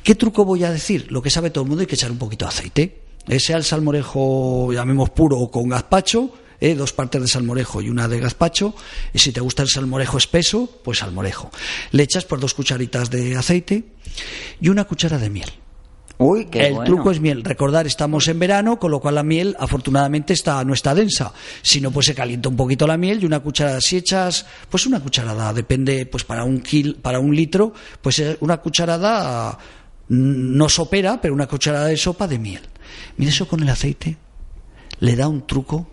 ¿Qué 0.03 0.15
truco 0.15 0.45
voy 0.47 0.65
a 0.65 0.71
decir? 0.71 1.07
Lo 1.11 1.21
que 1.21 1.29
sabe 1.31 1.51
todo 1.51 1.65
el 1.65 1.69
mundo 1.69 1.83
hay 1.83 1.87
que 1.87 1.95
echar 1.95 2.11
un 2.11 2.19
poquito 2.19 2.47
de 2.47 2.49
aceite. 2.49 3.01
Eh, 3.29 3.39
sea 3.39 3.59
el 3.59 3.65
salmorejo, 3.65 4.73
llamemos 4.73 5.11
puro 5.11 5.39
o 5.39 5.51
con 5.51 5.69
gazpacho, 5.69 6.31
eh, 6.61 6.75
dos 6.75 6.93
partes 6.93 7.21
de 7.21 7.29
salmorejo 7.29 7.81
y 7.81 7.91
una 7.91 8.09
de 8.09 8.21
gazpacho. 8.21 8.75
Y 9.13 9.19
si 9.19 9.33
te 9.33 9.41
gusta 9.41 9.63
el 9.63 9.69
salmorejo 9.69 10.19
espeso, 10.19 10.81
pues 10.83 10.99
salmorejo. 10.99 11.51
Le 11.93 12.03
echas 12.03 12.25
por 12.25 12.41
dos 12.41 12.55
cucharitas 12.55 13.11
de 13.11 13.37
aceite 13.37 13.85
y 14.61 14.69
una 14.69 14.85
cuchara 14.85 15.19
de 15.19 15.31
miel. 15.31 15.51
Uy, 16.19 16.47
qué 16.47 16.69
el 16.69 16.75
bueno. 16.75 16.87
truco 16.87 17.11
es 17.11 17.21
miel. 17.21 17.45
Recordar, 17.45 17.87
estamos 17.87 18.27
en 18.29 18.39
verano, 18.39 18.79
con 18.79 18.91
lo 18.91 19.01
cual 19.01 19.17
la 19.17 19.23
miel, 19.23 19.55
afortunadamente, 19.59 20.33
está, 20.33 20.65
no 20.65 20.73
está 20.73 20.95
densa. 20.95 21.33
Si 21.61 21.81
no, 21.81 21.91
pues 21.91 22.07
se 22.07 22.15
calienta 22.15 22.49
un 22.49 22.57
poquito 22.57 22.87
la 22.87 22.97
miel 22.97 23.23
y 23.23 23.27
una 23.27 23.41
cucharada. 23.41 23.81
Si 23.81 23.97
echas, 23.97 24.47
pues 24.71 24.87
una 24.87 25.01
cucharada, 25.01 25.53
depende, 25.53 26.07
pues 26.07 26.25
para 26.25 26.45
un 26.45 26.61
kil, 26.61 26.97
para 26.97 27.21
un 27.21 27.37
litro, 27.37 27.75
pues 28.01 28.23
una 28.41 28.57
cucharada 28.59 29.59
mm, 30.09 30.57
no 30.57 30.69
sopera, 30.71 31.21
pero 31.21 31.35
una 31.35 31.47
cucharada 31.47 31.87
de 31.87 31.97
sopa 31.99 32.27
de 32.27 32.39
miel. 32.39 32.63
Mira 33.19 33.31
eso 33.31 33.47
con 33.47 33.63
el 33.63 33.69
aceite, 33.69 34.17
le 35.01 35.17
da 35.17 35.29
un 35.29 35.47
truco. 35.47 35.87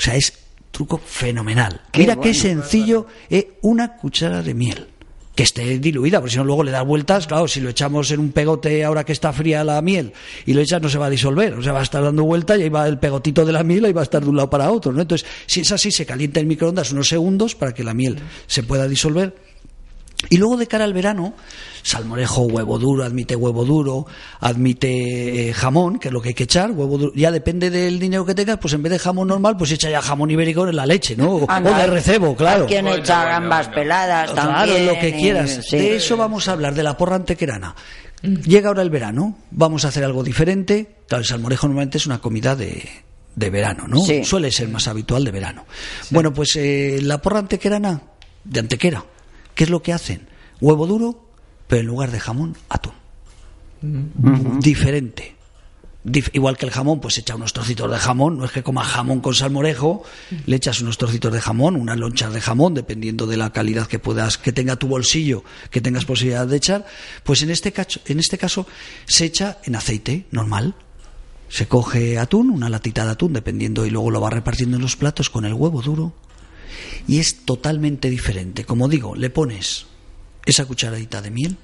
O 0.00 0.02
sea, 0.02 0.16
es 0.16 0.32
truco 0.70 0.96
fenomenal. 0.96 1.82
Qué 1.92 2.00
Mira 2.00 2.16
qué 2.16 2.32
sencillo, 2.32 3.06
eh, 3.28 3.58
una 3.60 3.98
cuchara 3.98 4.40
de 4.40 4.54
miel 4.54 4.86
que 5.34 5.42
esté 5.42 5.78
diluida, 5.78 6.20
porque 6.20 6.30
si 6.32 6.38
no 6.38 6.44
luego 6.44 6.64
le 6.64 6.70
das 6.70 6.86
vueltas, 6.86 7.26
claro, 7.26 7.46
si 7.46 7.60
lo 7.60 7.68
echamos 7.68 8.10
en 8.10 8.20
un 8.20 8.32
pegote 8.32 8.82
ahora 8.82 9.04
que 9.04 9.12
está 9.12 9.30
fría 9.34 9.62
la 9.62 9.82
miel 9.82 10.14
y 10.46 10.54
lo 10.54 10.62
echas 10.62 10.80
no 10.80 10.88
se 10.88 10.96
va 10.96 11.06
a 11.06 11.10
disolver, 11.10 11.52
o 11.52 11.62
sea, 11.62 11.74
va 11.74 11.80
a 11.80 11.82
estar 11.82 12.02
dando 12.02 12.24
vueltas 12.24 12.58
y 12.58 12.62
ahí 12.62 12.68
va 12.70 12.88
el 12.88 12.98
pegotito 12.98 13.44
de 13.44 13.52
la 13.52 13.62
miel 13.62 13.86
y 13.88 13.92
va 13.92 14.00
a 14.00 14.04
estar 14.04 14.22
de 14.22 14.30
un 14.30 14.36
lado 14.36 14.48
para 14.48 14.70
otro, 14.70 14.90
¿no? 14.90 15.02
Entonces, 15.02 15.28
si 15.44 15.60
es 15.60 15.70
así, 15.70 15.90
se 15.90 16.06
calienta 16.06 16.40
en 16.40 16.48
microondas 16.48 16.92
unos 16.92 17.08
segundos 17.08 17.54
para 17.54 17.74
que 17.74 17.84
la 17.84 17.92
miel 17.92 18.16
se 18.46 18.62
pueda 18.62 18.88
disolver. 18.88 19.34
Y 20.28 20.36
luego 20.36 20.56
de 20.56 20.66
cara 20.66 20.84
al 20.84 20.92
verano, 20.92 21.34
salmorejo, 21.82 22.42
huevo 22.42 22.78
duro, 22.78 23.04
admite 23.04 23.34
huevo 23.34 23.64
duro, 23.64 24.06
admite 24.38 25.48
eh, 25.48 25.52
jamón, 25.54 25.98
que 25.98 26.08
es 26.08 26.12
lo 26.14 26.20
que 26.20 26.28
hay 26.28 26.34
que 26.34 26.44
echar, 26.44 26.70
huevo 26.70 26.98
duro. 26.98 27.12
Ya 27.16 27.30
depende 27.30 27.70
del 27.70 27.98
dinero 27.98 28.24
que 28.26 28.34
tengas, 28.34 28.58
pues 28.58 28.74
en 28.74 28.82
vez 28.82 28.92
de 28.92 28.98
jamón 28.98 29.28
normal, 29.28 29.56
pues 29.56 29.72
echa 29.72 29.90
ya 29.90 30.02
jamón 30.02 30.30
ibérico 30.30 30.68
en 30.68 30.76
la 30.76 30.86
leche, 30.86 31.16
¿no? 31.16 31.30
O, 31.36 31.50
Anda, 31.50 31.70
o 31.74 31.74
de 31.78 31.86
recebo, 31.86 32.36
claro. 32.36 32.66
Quien 32.66 32.86
echa 32.86 33.24
gambas 33.24 33.68
peladas 33.68 34.30
Claro, 34.32 34.50
también. 34.52 34.86
lo 34.86 34.98
que 34.98 35.08
y- 35.08 35.12
quieras. 35.20 35.60
sí. 35.68 35.76
De 35.78 35.96
eso 35.96 36.16
vamos 36.16 36.48
a 36.48 36.52
hablar, 36.52 36.74
de 36.74 36.82
la 36.82 36.96
porra 36.96 37.16
antequerana. 37.16 37.74
Llega 38.22 38.68
ahora 38.68 38.82
el 38.82 38.90
verano, 38.90 39.38
vamos 39.50 39.84
a 39.84 39.88
hacer 39.88 40.04
algo 40.04 40.22
diferente. 40.22 40.96
Claro, 41.08 41.22
el 41.22 41.26
salmorejo 41.28 41.66
normalmente 41.66 41.96
es 41.96 42.04
una 42.06 42.20
comida 42.20 42.54
de, 42.54 42.86
de 43.34 43.50
verano, 43.50 43.88
¿no? 43.88 43.98
Sí. 44.04 44.22
Suele 44.24 44.52
ser 44.52 44.68
más 44.68 44.86
habitual 44.86 45.24
de 45.24 45.30
verano. 45.30 45.64
Bueno, 46.10 46.32
pues 46.32 46.54
eh, 46.56 46.98
la 47.02 47.22
porra 47.22 47.38
antequerana, 47.38 48.02
de 48.44 48.60
antequera, 48.60 49.02
¿qué 49.60 49.64
es 49.64 49.70
lo 49.70 49.82
que 49.82 49.92
hacen? 49.92 50.26
Huevo 50.62 50.86
duro, 50.86 51.22
pero 51.68 51.82
en 51.82 51.86
lugar 51.86 52.10
de 52.12 52.18
jamón, 52.18 52.56
atún. 52.70 52.94
Diferente. 54.58 55.36
Dif- 56.02 56.30
igual 56.32 56.56
que 56.56 56.64
el 56.64 56.72
jamón, 56.72 56.98
pues 56.98 57.18
echa 57.18 57.34
unos 57.34 57.52
trocitos 57.52 57.90
de 57.90 57.98
jamón, 57.98 58.38
no 58.38 58.46
es 58.46 58.52
que 58.52 58.62
comas 58.62 58.86
jamón 58.88 59.20
con 59.20 59.34
salmorejo, 59.34 60.02
le 60.46 60.56
echas 60.56 60.80
unos 60.80 60.96
trocitos 60.96 61.30
de 61.30 61.42
jamón, 61.42 61.76
unas 61.76 61.98
lonchas 61.98 62.32
de 62.32 62.40
jamón, 62.40 62.72
dependiendo 62.72 63.26
de 63.26 63.36
la 63.36 63.52
calidad 63.52 63.86
que 63.86 63.98
puedas, 63.98 64.38
que 64.38 64.50
tenga 64.50 64.76
tu 64.76 64.88
bolsillo, 64.88 65.44
que 65.70 65.82
tengas 65.82 66.06
posibilidad 66.06 66.46
de 66.46 66.56
echar, 66.56 66.86
pues 67.22 67.42
en 67.42 67.50
este 67.50 67.72
caso, 67.72 68.00
en 68.06 68.18
este 68.18 68.38
caso 68.38 68.66
se 69.04 69.26
echa 69.26 69.58
en 69.64 69.76
aceite 69.76 70.24
normal. 70.30 70.74
Se 71.50 71.68
coge 71.68 72.18
atún, 72.18 72.48
una 72.48 72.70
latita 72.70 73.04
de 73.04 73.10
atún, 73.10 73.34
dependiendo, 73.34 73.84
y 73.84 73.90
luego 73.90 74.10
lo 74.10 74.22
va 74.22 74.30
repartiendo 74.30 74.76
en 74.78 74.82
los 74.82 74.96
platos 74.96 75.28
con 75.28 75.44
el 75.44 75.52
huevo 75.52 75.82
duro. 75.82 76.14
Y 77.06 77.18
es 77.18 77.44
totalmente 77.44 78.10
diferente. 78.10 78.64
Como 78.64 78.88
digo, 78.88 79.14
le 79.16 79.30
pones 79.30 79.86
esa 80.46 80.64
cucharadita 80.64 81.22
de 81.22 81.30
miel, 81.30 81.56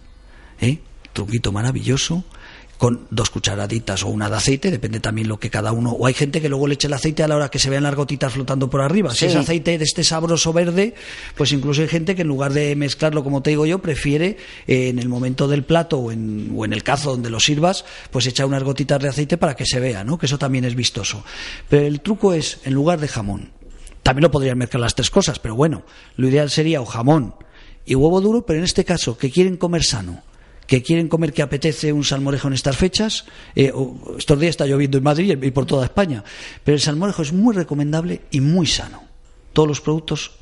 ¿eh? 0.61 0.79
truquito 1.13 1.51
maravilloso, 1.53 2.25
con 2.79 3.07
dos 3.11 3.31
cucharaditas 3.31 4.03
o 4.03 4.09
una 4.09 4.29
de 4.29 4.37
aceite, 4.37 4.71
depende 4.71 5.01
también 5.01 5.29
lo 5.29 5.39
que 5.39 5.51
cada 5.51 5.73
uno. 5.73 5.93
O 5.93 6.07
hay 6.07 6.15
gente 6.15 6.41
que 6.41 6.49
luego 6.49 6.67
le 6.67 6.75
echa 6.75 6.89
el 6.89 6.93
aceite 6.93 7.23
a 7.23 7.29
la 7.29 7.37
hora 7.37 7.49
que 7.49 7.59
se 7.59 7.71
vean 7.71 7.83
las 7.83 7.95
gotitas 7.95 8.33
flotando 8.33 8.69
por 8.69 8.83
arriba. 8.83 9.15
Si 9.15 9.25
es 9.25 9.35
aceite 9.35 9.79
de 9.79 9.85
este 9.85 10.05
sabroso 10.05 10.53
verde, 10.53 10.95
pues 11.37 11.53
incluso 11.53 11.83
hay 11.83 11.89
gente 11.89 12.15
que 12.15 12.23
en 12.23 12.29
lugar 12.29 12.53
de 12.53 12.77
mezclarlo, 12.77 13.25
como 13.25 13.43
te 13.43 13.51
digo 13.51 13.67
yo, 13.67 13.79
prefiere 13.81 14.37
eh, 14.67 14.89
en 14.89 14.99
el 14.99 15.09
momento 15.09 15.49
del 15.49 15.65
plato 15.65 15.99
o 15.99 16.13
en, 16.13 16.53
o 16.55 16.65
en 16.65 16.73
el 16.73 16.83
cazo 16.83 17.11
donde 17.13 17.31
lo 17.31 17.41
sirvas, 17.41 17.85
pues 18.11 18.27
echar 18.27 18.47
unas 18.47 18.63
gotitas 18.63 19.01
de 19.01 19.09
aceite 19.09 19.39
para 19.39 19.57
que 19.57 19.65
se 19.65 19.81
vea, 19.81 20.05
¿no? 20.05 20.19
Que 20.19 20.27
eso 20.27 20.39
también 20.39 20.65
es 20.65 20.75
vistoso. 20.75 21.25
Pero 21.69 21.87
el 21.87 22.01
truco 22.01 22.35
es, 22.35 22.59
en 22.65 22.75
lugar 22.75 23.01
de 23.01 23.09
jamón, 23.09 23.56
también 24.07 24.23
lo 24.23 24.31
podrían 24.31 24.57
mezclar 24.57 24.81
las 24.81 24.95
tres 24.95 25.11
cosas, 25.11 25.41
pero 25.41 25.57
bueno, 25.57 25.83
lo 26.15 26.29
ideal 26.29 26.49
sería 26.49 26.81
o 26.81 26.85
jamón 26.85 27.35
y 27.85 27.97
huevo 27.97 28.21
duro, 28.21 28.47
pero 28.47 28.61
en 28.61 28.65
este 28.65 28.85
caso, 28.85 29.19
que 29.19 29.33
quieren 29.33 29.57
comer 29.57 29.83
sano, 29.83 30.23
que 30.69 30.81
quieren 30.81 31.09
comer 31.09 31.33
que 31.33 31.43
apetece 31.43 31.93
un 31.93 32.05
salmorejo 32.05 32.47
en 32.47 32.55
estas 32.55 32.77
fechas, 32.77 33.25
eh, 33.57 33.73
estos 34.17 34.39
días 34.39 34.51
está 34.51 34.65
lloviendo 34.65 34.99
en 34.99 35.03
Madrid 35.03 35.37
y 35.43 35.51
por 35.51 35.67
toda 35.67 35.87
España, 35.87 36.23
pero 36.63 36.77
el 36.77 36.81
salmorejo 36.81 37.23
es 37.23 37.33
muy 37.33 37.53
recomendable 37.53 38.21
y 38.31 38.41
muy 38.41 38.69
sano. 38.69 39.03
Todos 39.53 39.67
los 39.67 39.81
productos 39.81 40.37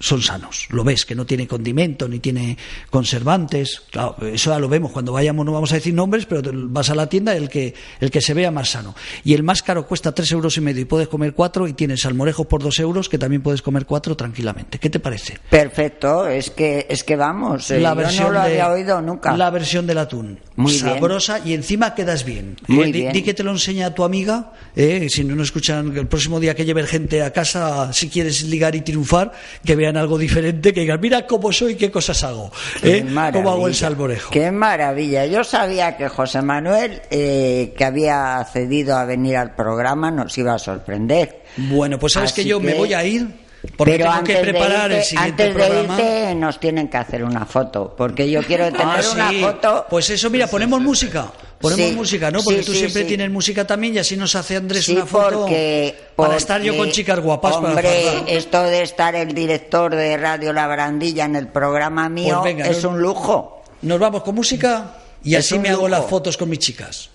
son 0.00 0.22
sanos. 0.22 0.66
Lo 0.70 0.82
ves, 0.82 1.04
que 1.06 1.14
no 1.14 1.24
tiene 1.26 1.46
condimento 1.46 2.08
ni 2.08 2.18
tiene 2.18 2.56
conservantes. 3.04 3.82
Claro, 3.90 4.16
eso 4.32 4.50
ya 4.50 4.58
lo 4.58 4.68
vemos 4.68 4.92
cuando 4.92 5.12
vayamos, 5.12 5.46
no 5.46 5.52
vamos 5.52 5.72
a 5.72 5.76
decir 5.76 5.94
nombres, 5.94 6.26
pero 6.26 6.42
vas 6.52 6.90
a 6.90 6.94
la 6.94 7.08
tienda 7.08 7.34
el 7.36 7.48
que, 7.48 7.74
el 8.00 8.10
que 8.10 8.20
se 8.20 8.34
vea 8.34 8.50
más 8.50 8.70
sano. 8.70 8.94
Y 9.24 9.34
el 9.34 9.42
más 9.42 9.62
caro 9.62 9.86
cuesta 9.86 10.12
tres 10.12 10.30
euros 10.32 10.56
y 10.56 10.60
medio 10.60 10.82
y 10.82 10.84
puedes 10.84 11.08
comer 11.08 11.32
cuatro 11.34 11.66
y 11.68 11.72
tienes 11.72 12.02
salmorejos 12.02 12.46
por 12.46 12.62
dos 12.62 12.78
euros 12.78 13.08
que 13.08 13.18
también 13.18 13.42
puedes 13.42 13.62
comer 13.62 13.86
cuatro 13.86 14.16
tranquilamente. 14.16 14.78
¿Qué 14.78 14.90
te 14.90 15.00
parece? 15.00 15.38
Perfecto, 15.48 16.26
es 16.26 16.50
que, 16.50 16.86
es 16.88 17.04
que 17.04 17.16
vamos, 17.16 17.70
eh, 17.70 17.80
la 17.80 17.90
yo 17.90 17.96
versión 17.96 18.24
no 18.28 18.32
lo 18.32 18.38
de- 18.40 18.46
había 18.46 18.70
oído 18.70 19.00
nunca. 19.00 19.36
La 19.36 19.50
versión 19.50 19.86
del 19.86 19.98
atún. 19.98 20.38
Muy 20.56 20.72
bien. 20.72 20.84
Sabrosa 20.84 21.40
y 21.44 21.54
encima 21.54 21.94
quedas 21.94 22.24
bien. 22.24 22.56
Muy 22.68 22.90
Eh, 22.90 23.10
di 23.12 23.22
que 23.22 23.34
te 23.34 23.42
lo 23.42 23.50
enseña 23.52 23.86
a 23.86 23.94
tu 23.94 24.04
amiga, 24.04 24.52
eh, 24.76 25.08
si 25.10 25.24
no 25.24 25.34
nos 25.36 25.48
escuchan 25.48 25.96
el 25.96 26.06
próximo 26.06 26.40
día 26.40 26.54
que 26.54 26.64
lleve 26.64 26.86
gente 26.86 27.22
a 27.22 27.32
casa, 27.32 27.92
si 27.92 28.08
quieres 28.08 28.42
ligar 28.44 28.74
y 28.74 28.80
triunfar, 28.82 29.32
que 29.64 29.76
vean 29.76 29.89
algo 29.96 30.18
diferente, 30.18 30.72
que 30.72 30.80
digan, 30.80 31.00
mira 31.00 31.26
cómo 31.26 31.52
soy, 31.52 31.74
qué 31.76 31.90
cosas 31.90 32.22
hago, 32.24 32.50
eh, 32.82 33.04
cómo 33.32 33.50
hago 33.50 33.68
el 33.68 33.74
salmorejo. 33.74 34.30
Qué 34.30 34.50
maravilla. 34.50 35.26
Yo 35.26 35.44
sabía 35.44 35.96
que 35.96 36.08
José 36.08 36.42
Manuel, 36.42 37.02
eh, 37.10 37.74
que 37.76 37.84
había 37.84 38.38
accedido 38.38 38.96
a 38.96 39.04
venir 39.04 39.36
al 39.36 39.54
programa, 39.54 40.10
nos 40.10 40.36
iba 40.38 40.54
a 40.54 40.58
sorprender. 40.58 41.42
Bueno, 41.56 41.98
pues 41.98 42.12
sabes 42.14 42.32
Así 42.32 42.42
que 42.42 42.48
yo 42.48 42.60
me 42.60 42.74
voy 42.74 42.94
a 42.94 43.04
ir 43.04 43.28
porque 43.76 43.92
Pero 43.92 44.04
tengo 44.04 44.10
antes 44.16 44.36
que 44.36 44.42
de 44.42 44.50
preparar 44.52 44.92
el 44.92 45.02
siguiente 45.02 45.42
antes 45.42 45.54
de 45.54 45.62
programa. 45.66 45.94
irte 46.00 46.34
nos 46.34 46.58
tienen 46.60 46.88
que 46.88 46.96
hacer 46.96 47.22
una 47.24 47.44
foto, 47.44 47.94
porque 47.96 48.30
yo 48.30 48.42
quiero 48.42 48.64
tener 48.72 48.86
Ah, 48.86 49.00
una 49.12 49.28
sí. 49.30 49.40
foto. 49.42 49.86
Pues 49.90 50.08
eso, 50.10 50.30
mira, 50.30 50.46
ponemos 50.46 50.80
música. 50.80 51.30
Ponemos 51.60 51.90
Sí, 51.90 51.94
música, 51.94 52.30
¿no? 52.30 52.42
Porque 52.42 52.60
sí, 52.60 52.64
tú 52.66 52.72
sí, 52.72 52.78
siempre 52.78 53.02
sí. 53.02 53.08
tienes 53.08 53.30
música 53.30 53.66
también 53.66 53.94
y 53.94 53.98
así 53.98 54.16
nos 54.16 54.34
hace 54.34 54.56
Andrés 54.56 54.84
Sí, 54.86 54.92
una 54.92 55.04
foto 55.04 55.40
porque, 55.40 55.94
para 56.16 56.36
estar 56.36 56.62
yo 56.62 56.74
con 56.76 56.90
chicas 56.90 57.20
guapas. 57.20 57.56
para 57.56 57.68
Hombre, 57.68 58.02
fardar. 58.04 58.24
esto 58.30 58.62
de 58.62 58.82
estar 58.82 59.14
el 59.14 59.34
director 59.34 59.94
de 59.94 60.16
Radio 60.16 60.54
La 60.54 60.66
Barandilla 60.66 61.26
en 61.26 61.36
el 61.36 61.48
programa 61.48 62.08
mío 62.08 62.40
Pues 62.40 62.54
venga, 62.56 62.66
es 62.70 62.82
un 62.84 63.00
lujo. 63.02 63.62
Nos 63.82 63.98
vamos 63.98 64.22
con 64.22 64.34
música 64.36 64.96
y 65.22 65.34
Es 65.34 65.44
así 65.46 65.58
me 65.58 65.68
hago 65.68 65.86
las 65.86 66.06
fotos 66.06 66.38
con 66.38 66.48
mis 66.48 66.60
chicas. 66.60 67.10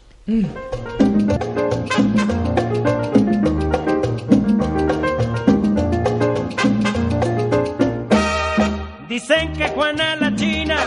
Dicen 9.08 9.54
que 9.54 9.68
Juana 9.70 10.16
la 10.18 10.36
China 10.36 10.78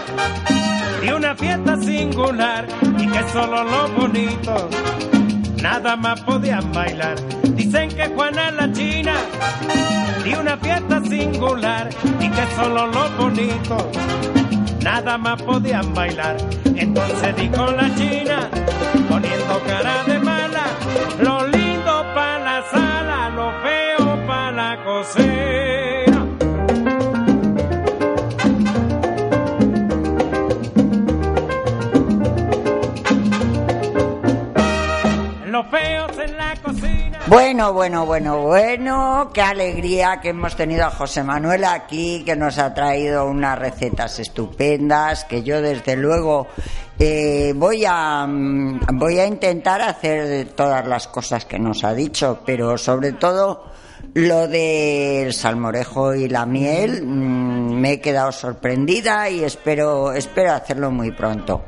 dio 1.01 1.17
una 1.17 1.35
fiesta 1.35 1.77
singular 1.77 2.67
y 2.99 3.07
que 3.07 3.23
solo 3.33 3.65
los 3.65 3.95
bonitos 3.95 4.65
nada 5.63 5.97
más 5.97 6.21
podían 6.23 6.73
bailar. 6.73 7.17
Dicen 7.55 7.89
que 7.91 8.09
Juana 8.09 8.51
la 8.51 8.73
China 8.73 9.15
dio 10.25 10.41
una 10.41 10.57
fiesta 10.57 11.03
singular 11.05 11.91
y 12.21 12.29
que 12.29 12.47
solo 12.57 12.87
los 12.87 13.17
bonitos 13.17 13.85
nada 14.83 15.19
más 15.19 15.41
podían 15.43 15.93
bailar. 15.95 16.37
Entonces 16.65 17.37
dijo 17.37 17.71
la 17.73 17.95
China, 17.95 18.49
poniendo 19.09 19.61
cara 19.67 20.05
de 20.05 20.19
mala, 20.19 20.65
lo 21.21 21.47
Bueno, 37.27 37.73
bueno, 37.73 38.07
bueno, 38.07 38.43
bueno, 38.43 39.31
qué 39.35 39.43
alegría 39.43 40.21
que 40.21 40.31
hemos 40.31 40.57
tenido 40.57 40.87
a 40.87 40.91
José 40.91 41.23
Manuel 41.23 41.65
aquí, 41.65 42.23
que 42.25 42.37
nos 42.37 42.59
ha 42.59 42.73
traído 42.73 43.27
unas 43.27 43.59
recetas 43.59 44.19
estupendas, 44.19 45.25
que 45.25 45.43
yo 45.43 45.61
desde 45.61 45.97
luego 45.97 46.47
eh, 46.99 47.53
voy 47.55 47.85
a 47.87 48.27
mm, 48.27 48.81
voy 48.95 49.19
a 49.19 49.27
intentar 49.27 49.81
hacer 49.83 50.49
todas 50.55 50.87
las 50.87 51.09
cosas 51.09 51.45
que 51.45 51.59
nos 51.59 51.85
ha 51.85 51.93
dicho, 51.93 52.41
pero 52.47 52.79
sobre 52.79 53.13
todo 53.13 53.65
lo 54.15 54.49
del 54.49 55.33
salmorejo 55.33 56.15
y 56.15 56.29
la 56.29 56.47
miel 56.47 57.03
mm, 57.03 57.75
me 57.75 57.93
he 57.93 58.01
quedado 58.01 58.33
sorprendida 58.33 59.29
y 59.29 59.45
espero 59.45 60.13
espero 60.13 60.53
hacerlo 60.53 60.91
muy 60.91 61.11
pronto. 61.11 61.65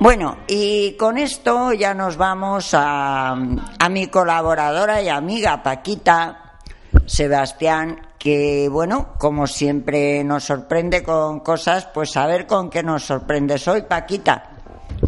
Bueno, 0.00 0.38
y 0.46 0.92
con 0.98 1.18
esto 1.18 1.72
ya 1.72 1.94
nos 1.94 2.16
vamos 2.16 2.74
a, 2.74 3.30
a 3.32 3.88
mi 3.88 4.08
colaboradora 4.08 5.00
y 5.00 5.08
amiga 5.08 5.62
Paquita 5.62 6.58
Sebastián, 7.06 8.00
que 8.18 8.68
bueno, 8.70 9.14
como 9.18 9.46
siempre 9.46 10.22
nos 10.24 10.44
sorprende 10.44 11.02
con 11.02 11.40
cosas, 11.40 11.86
pues 11.86 12.16
a 12.16 12.26
ver 12.26 12.46
con 12.46 12.70
qué 12.70 12.82
nos 12.82 13.04
sorprendes 13.04 13.66
hoy, 13.68 13.82
Paquita. 13.82 14.50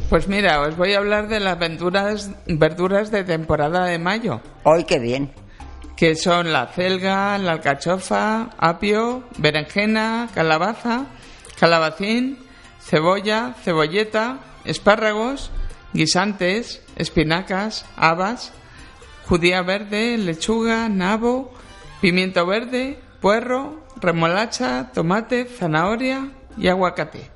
Pues 0.09 0.29
mira, 0.29 0.61
os 0.61 0.77
voy 0.77 0.95
a 0.95 0.99
hablar 0.99 1.29
de 1.29 1.41
las 1.41 1.59
verduras, 1.59 2.31
verduras 2.47 3.11
de 3.11 3.25
temporada 3.25 3.85
de 3.87 3.99
mayo. 3.99 4.41
Hoy 4.63 4.85
qué 4.85 4.99
bien. 4.99 5.33
Que 5.97 6.15
son 6.15 6.53
la 6.53 6.67
celga, 6.67 7.39
la 7.39 7.53
alcachofa, 7.53 8.51
apio, 8.59 9.25
berenjena, 9.39 10.29
calabaza, 10.35 11.07
calabacín, 11.59 12.39
cebolla, 12.79 13.55
cebolleta, 13.65 14.39
espárragos, 14.67 15.51
guisantes, 15.93 16.83
espinacas, 16.97 17.85
habas, 17.97 18.53
judía 19.29 19.63
verde, 19.63 20.19
lechuga, 20.19 20.89
nabo, 20.89 21.53
pimiento 22.01 22.47
verde, 22.47 23.01
puerro, 23.21 23.81
remolacha, 24.01 24.91
tomate, 24.93 25.47
zanahoria 25.47 26.31
y 26.57 26.69
aguacate. 26.69 27.31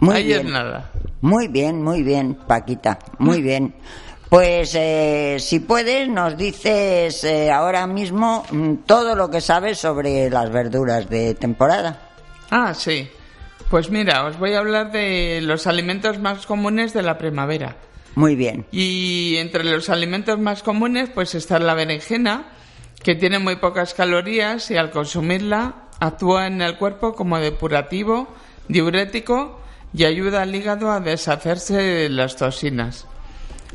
Muy 0.00 0.16
Ahí 0.16 0.24
bien. 0.26 0.46
es 0.46 0.52
nada. 0.52 0.90
Muy 1.20 1.48
bien, 1.48 1.82
muy 1.82 2.02
bien, 2.02 2.34
Paquita, 2.34 2.98
muy 3.18 3.42
bien. 3.42 3.74
Pues 4.28 4.74
eh, 4.74 5.36
si 5.40 5.60
puedes, 5.60 6.08
nos 6.08 6.36
dices 6.36 7.24
eh, 7.24 7.50
ahora 7.50 7.86
mismo 7.86 8.44
mm, 8.50 8.74
todo 8.86 9.14
lo 9.14 9.30
que 9.30 9.40
sabes 9.40 9.78
sobre 9.78 10.28
las 10.28 10.50
verduras 10.50 11.08
de 11.08 11.34
temporada. 11.34 11.98
Ah, 12.50 12.74
sí. 12.74 13.08
Pues 13.70 13.90
mira, 13.90 14.24
os 14.24 14.38
voy 14.38 14.54
a 14.54 14.60
hablar 14.60 14.92
de 14.92 15.40
los 15.42 15.66
alimentos 15.66 16.18
más 16.18 16.46
comunes 16.46 16.94
de 16.94 17.02
la 17.02 17.18
primavera. 17.18 17.76
Muy 18.14 18.34
bien. 18.34 18.66
Y 18.72 19.36
entre 19.36 19.62
los 19.64 19.90
alimentos 19.90 20.38
más 20.38 20.62
comunes, 20.62 21.10
pues 21.10 21.34
está 21.34 21.58
la 21.58 21.74
berenjena, 21.74 22.52
que 23.02 23.14
tiene 23.14 23.38
muy 23.38 23.56
pocas 23.56 23.94
calorías 23.94 24.70
y 24.70 24.76
al 24.76 24.90
consumirla 24.90 25.88
actúa 26.00 26.46
en 26.46 26.62
el 26.62 26.76
cuerpo 26.76 27.14
como 27.14 27.38
depurativo, 27.38 28.28
diurético 28.68 29.60
y 29.94 30.04
ayuda 30.04 30.42
al 30.42 30.54
hígado 30.54 30.90
a 30.90 31.00
deshacerse 31.00 31.76
de 31.76 32.08
las 32.08 32.36
toxinas. 32.36 33.06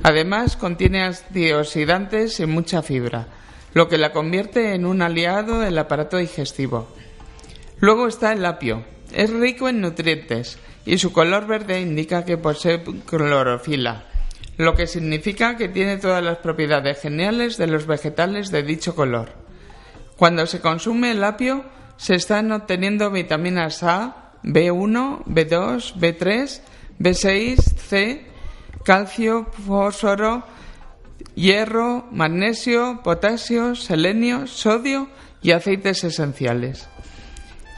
Además, 0.01 0.57
contiene 0.57 1.03
antioxidantes 1.03 2.39
y 2.39 2.45
mucha 2.45 2.81
fibra, 2.81 3.27
lo 3.73 3.87
que 3.87 3.97
la 3.97 4.11
convierte 4.11 4.73
en 4.73 4.85
un 4.85 5.01
aliado 5.01 5.59
del 5.59 5.77
aparato 5.77 6.17
digestivo. 6.17 6.87
Luego 7.79 8.07
está 8.07 8.33
el 8.33 8.45
apio. 8.45 8.83
Es 9.13 9.29
rico 9.29 9.69
en 9.69 9.81
nutrientes 9.81 10.57
y 10.85 10.97
su 10.97 11.13
color 11.13 11.45
verde 11.45 11.79
indica 11.79 12.25
que 12.25 12.37
posee 12.37 12.83
clorofila, 13.05 14.05
lo 14.57 14.75
que 14.75 14.87
significa 14.87 15.55
que 15.55 15.69
tiene 15.69 15.97
todas 15.97 16.23
las 16.23 16.39
propiedades 16.39 16.99
geniales 16.99 17.57
de 17.57 17.67
los 17.67 17.85
vegetales 17.85 18.49
de 18.49 18.63
dicho 18.63 18.95
color. 18.95 19.33
Cuando 20.17 20.45
se 20.47 20.61
consume 20.61 21.11
el 21.11 21.23
apio, 21.23 21.63
se 21.97 22.15
están 22.15 22.51
obteniendo 22.51 23.11
vitaminas 23.11 23.83
A, 23.83 24.31
B1, 24.43 25.25
B2, 25.25 25.95
B3, 25.95 26.61
B6, 26.99 27.55
C, 27.57 28.25
calcio, 28.83 29.47
fósforo, 29.65 30.43
hierro, 31.35 32.07
magnesio, 32.11 33.01
potasio, 33.03 33.75
selenio, 33.75 34.47
sodio 34.47 35.07
y 35.41 35.51
aceites 35.51 36.03
esenciales. 36.03 36.89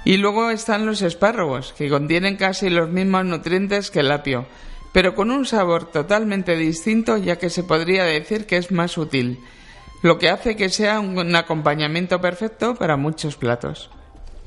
Y 0.06 0.18
luego 0.18 0.52
están 0.52 0.86
los 0.86 1.02
espárragos, 1.02 1.74
que 1.74 1.89
contienen 1.89 2.38
casi 2.38 2.70
los 2.70 2.89
mismos 2.89 3.26
nutrientes 3.26 3.89
que 3.89 4.02
el 4.02 4.12
apio, 4.12 4.46
pero 4.94 5.15
con 5.15 5.32
un 5.32 5.46
sabor 5.46 5.91
totalmente 5.91 6.56
distinto 6.56 7.18
ya 7.18 7.38
que 7.38 7.50
se 7.50 7.63
podría 7.63 8.06
decir 8.06 8.46
que 8.46 8.58
es 8.58 8.72
más 8.72 8.98
útil, 8.98 9.39
lo 10.04 10.20
que 10.20 10.30
hace 10.30 10.56
que 10.56 10.70
sea 10.70 11.00
un 11.00 11.36
acompañamiento 11.36 12.22
perfecto 12.22 12.76
para 12.76 12.96
muchos 12.96 13.36
platos. 13.36 13.89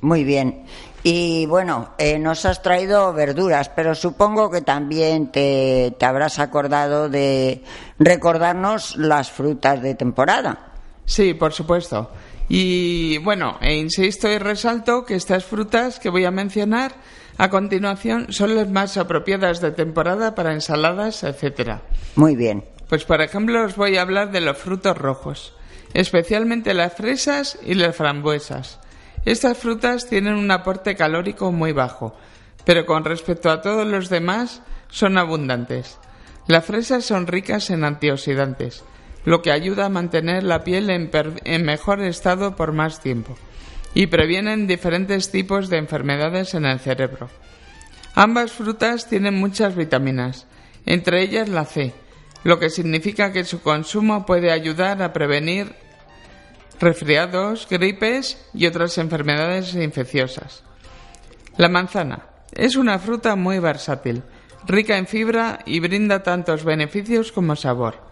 Muy 0.00 0.22
bien. 0.22 0.64
Y 1.02 1.46
bueno, 1.46 1.90
eh, 1.98 2.18
nos 2.20 2.44
has 2.44 2.62
traído 2.62 3.12
verduras, 3.12 3.68
pero 3.68 3.96
supongo 3.96 4.50
que 4.50 4.60
también 4.60 5.32
te, 5.32 5.94
te 5.98 6.06
habrás 6.06 6.38
acordado 6.38 7.08
de 7.08 7.64
recordarnos 7.98 8.96
las 8.96 9.30
frutas 9.30 9.82
de 9.82 9.96
temporada. 9.96 10.72
Sí, 11.04 11.34
por 11.34 11.52
supuesto. 11.52 12.10
Y 12.48 13.18
bueno, 13.18 13.58
e 13.60 13.76
insisto 13.76 14.30
y 14.30 14.38
resalto 14.38 15.04
que 15.04 15.14
estas 15.14 15.44
frutas 15.44 15.98
que 15.98 16.08
voy 16.08 16.24
a 16.24 16.30
mencionar 16.30 16.92
a 17.36 17.50
continuación 17.50 18.32
son 18.32 18.56
las 18.56 18.68
más 18.70 18.96
apropiadas 18.96 19.60
de 19.60 19.70
temporada 19.70 20.34
para 20.34 20.52
ensaladas, 20.52 21.22
etcétera. 21.24 21.82
Muy 22.16 22.36
bien. 22.36 22.64
Pues 22.88 23.04
por 23.04 23.20
ejemplo 23.20 23.64
os 23.64 23.76
voy 23.76 23.96
a 23.96 24.02
hablar 24.02 24.32
de 24.32 24.40
los 24.40 24.56
frutos 24.56 24.96
rojos, 24.96 25.54
especialmente 25.92 26.72
las 26.72 26.94
fresas 26.94 27.58
y 27.64 27.74
las 27.74 27.94
frambuesas. 27.94 28.80
Estas 29.26 29.58
frutas 29.58 30.08
tienen 30.08 30.34
un 30.34 30.50
aporte 30.50 30.96
calórico 30.96 31.52
muy 31.52 31.72
bajo, 31.72 32.16
pero 32.64 32.86
con 32.86 33.04
respecto 33.04 33.50
a 33.50 33.60
todos 33.60 33.86
los 33.86 34.08
demás 34.08 34.62
son 34.88 35.18
abundantes. 35.18 35.98
Las 36.46 36.64
fresas 36.64 37.04
son 37.04 37.26
ricas 37.26 37.68
en 37.68 37.84
antioxidantes, 37.84 38.84
lo 39.24 39.42
que 39.42 39.52
ayuda 39.52 39.86
a 39.86 39.90
mantener 39.90 40.42
la 40.42 40.64
piel 40.64 40.90
en, 40.90 41.64
mejor 41.64 42.00
estado 42.02 42.56
por 42.56 42.72
más 42.72 43.00
tiempo 43.00 43.36
y 43.94 44.06
previenen 44.06 44.66
diferentes 44.66 45.30
tipos 45.30 45.68
de 45.68 45.78
enfermedades 45.78 46.54
en 46.54 46.64
el 46.66 46.78
cerebro. 46.78 47.28
Ambas 48.14 48.52
frutas 48.52 49.08
tienen 49.08 49.34
muchas 49.34 49.74
vitaminas, 49.76 50.46
entre 50.86 51.22
ellas 51.22 51.48
la 51.48 51.64
C, 51.64 51.92
lo 52.44 52.58
que 52.58 52.70
significa 52.70 53.32
que 53.32 53.44
su 53.44 53.60
consumo 53.60 54.24
puede 54.26 54.50
ayudar 54.52 55.02
a 55.02 55.12
prevenir 55.12 55.74
resfriados, 56.80 57.66
gripes 57.68 58.48
y 58.54 58.66
otras 58.66 58.98
enfermedades 58.98 59.74
infecciosas. 59.74 60.62
La 61.56 61.68
manzana 61.68 62.26
es 62.52 62.76
una 62.76 62.98
fruta 62.98 63.36
muy 63.36 63.58
versátil, 63.58 64.22
rica 64.66 64.96
en 64.96 65.06
fibra 65.06 65.60
y 65.66 65.80
brinda 65.80 66.22
tantos 66.22 66.64
beneficios 66.64 67.32
como 67.32 67.56
sabor. 67.56 68.07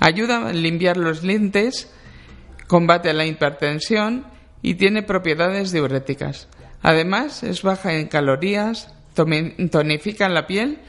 Ayuda 0.00 0.48
a 0.48 0.52
limpiar 0.52 0.96
los 0.96 1.22
dientes, 1.22 1.92
combate 2.66 3.12
la 3.12 3.26
hipertensión 3.26 4.26
y 4.62 4.74
tiene 4.74 5.02
propiedades 5.02 5.72
diuréticas. 5.72 6.48
Además, 6.82 7.42
es 7.42 7.62
baja 7.62 7.94
en 7.94 8.08
calorías, 8.08 8.92
tonifica 9.14 10.28
la 10.28 10.46
piel, 10.46 10.80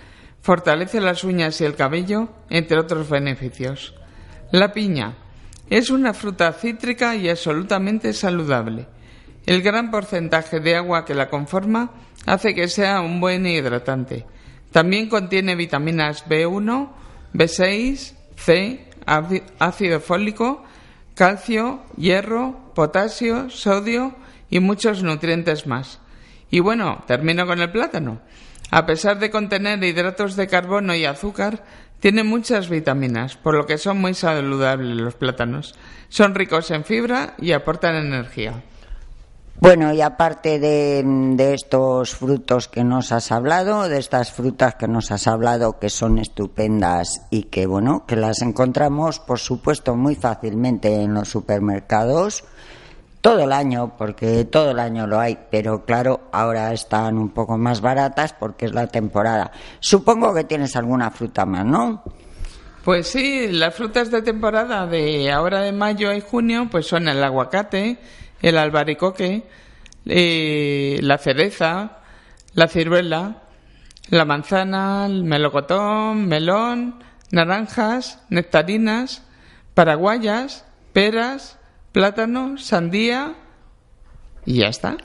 fortalece 0.41 0.99
las 0.99 1.23
uñas 1.23 1.61
y 1.61 1.65
el 1.65 1.75
cabello, 1.75 2.29
entre 2.49 2.79
otros 2.79 3.09
beneficios. 3.09 3.95
La 4.51 4.73
piña 4.73 5.15
es 5.69 5.89
una 5.89 6.13
fruta 6.13 6.51
cítrica 6.53 7.15
y 7.15 7.29
absolutamente 7.29 8.13
saludable. 8.13 8.87
El 9.45 9.61
gran 9.61 9.91
porcentaje 9.91 10.59
de 10.59 10.75
agua 10.75 11.05
que 11.05 11.13
la 11.13 11.29
conforma 11.29 11.91
hace 12.25 12.53
que 12.53 12.67
sea 12.67 13.01
un 13.01 13.19
buen 13.19 13.45
hidratante. 13.45 14.25
También 14.71 15.07
contiene 15.07 15.55
vitaminas 15.55 16.25
B1, 16.27 16.89
B6, 17.33 18.13
C, 18.35 18.85
ácido 19.05 19.99
fólico, 19.99 20.63
calcio, 21.13 21.81
hierro, 21.97 22.71
potasio, 22.75 23.49
sodio 23.49 24.15
y 24.49 24.59
muchos 24.59 25.03
nutrientes 25.03 25.67
más. 25.67 25.99
Y 26.49 26.59
bueno, 26.59 27.03
termino 27.07 27.45
con 27.47 27.59
el 27.61 27.71
plátano. 27.71 28.21
A 28.71 28.85
pesar 28.85 29.19
de 29.19 29.29
contener 29.29 29.83
hidratos 29.83 30.35
de 30.35 30.47
carbono 30.47 30.95
y 30.95 31.05
azúcar, 31.05 31.63
tiene 31.99 32.23
muchas 32.23 32.69
vitaminas, 32.69 33.37
por 33.37 33.55
lo 33.55 33.65
que 33.65 33.77
son 33.77 33.99
muy 33.99 34.13
saludables 34.13 34.97
los 34.97 35.15
plátanos. 35.15 35.75
Son 36.09 36.35
ricos 36.35 36.71
en 36.71 36.83
fibra 36.83 37.35
y 37.37 37.53
aportan 37.53 37.95
energía. 37.95 38.63
Bueno, 39.59 39.93
y 39.93 40.01
aparte 40.01 40.59
de, 40.59 41.01
de 41.05 41.53
estos 41.53 42.13
frutos 42.13 42.67
que 42.67 42.83
nos 42.83 43.11
has 43.11 43.31
hablado, 43.31 43.87
de 43.87 43.97
estas 43.97 44.31
frutas 44.31 44.75
que 44.75 44.87
nos 44.87 45.11
has 45.11 45.27
hablado 45.27 45.79
que 45.79 45.89
son 45.89 46.17
estupendas 46.17 47.25
y 47.29 47.43
que, 47.43 47.65
bueno, 47.65 48.05
que 48.05 48.15
las 48.17 48.41
encontramos, 48.41 49.19
por 49.19 49.39
supuesto, 49.39 49.95
muy 49.95 50.15
fácilmente 50.15 51.01
en 51.01 51.13
los 51.13 51.29
supermercados 51.29 52.43
todo 53.25 53.39
el 53.39 53.53
año, 53.53 53.95
porque 53.97 54.45
todo 54.45 54.69
el 54.69 54.79
año 54.79 55.07
lo 55.07 55.19
hay, 55.19 55.35
pero 55.49 55.83
claro, 55.83 56.29
ahora 56.31 56.71
están 56.71 57.17
un 57.17 57.29
poco 57.29 57.57
más 57.57 57.81
baratas 57.81 58.33
porque 58.33 58.67
es 58.67 58.73
la 58.73 58.85
temporada. 58.85 59.51
Supongo 59.79 60.31
que 60.31 60.43
tienes 60.43 60.75
alguna 60.75 61.09
fruta 61.09 61.43
más, 61.43 61.65
¿no? 61.65 62.03
Pues 62.83 63.07
sí, 63.07 63.47
las 63.51 63.73
frutas 63.73 64.11
de 64.11 64.21
temporada 64.21 64.85
de 64.85 65.31
ahora 65.31 65.61
de 65.61 65.71
mayo 65.71 66.13
y 66.13 66.21
junio 66.21 66.67
pues 66.69 66.85
son 66.85 67.07
el 67.07 67.23
aguacate, 67.23 67.97
el 68.41 68.57
albaricoque, 68.57 69.43
eh, 70.05 70.99
la 71.01 71.17
cereza, 71.17 71.99
la 72.53 72.67
ciruela, 72.67 73.43
la 74.09 74.25
manzana, 74.25 75.05
el 75.07 75.23
melocotón, 75.23 76.27
melón, 76.27 77.03
naranjas, 77.31 78.19
nectarinas, 78.29 79.23
paraguayas, 79.73 80.65
peras, 80.93 81.57
plátano, 81.91 82.57
sandía 82.57 83.35
y 84.45 84.59
ya 84.59 84.67
está. 84.67 84.97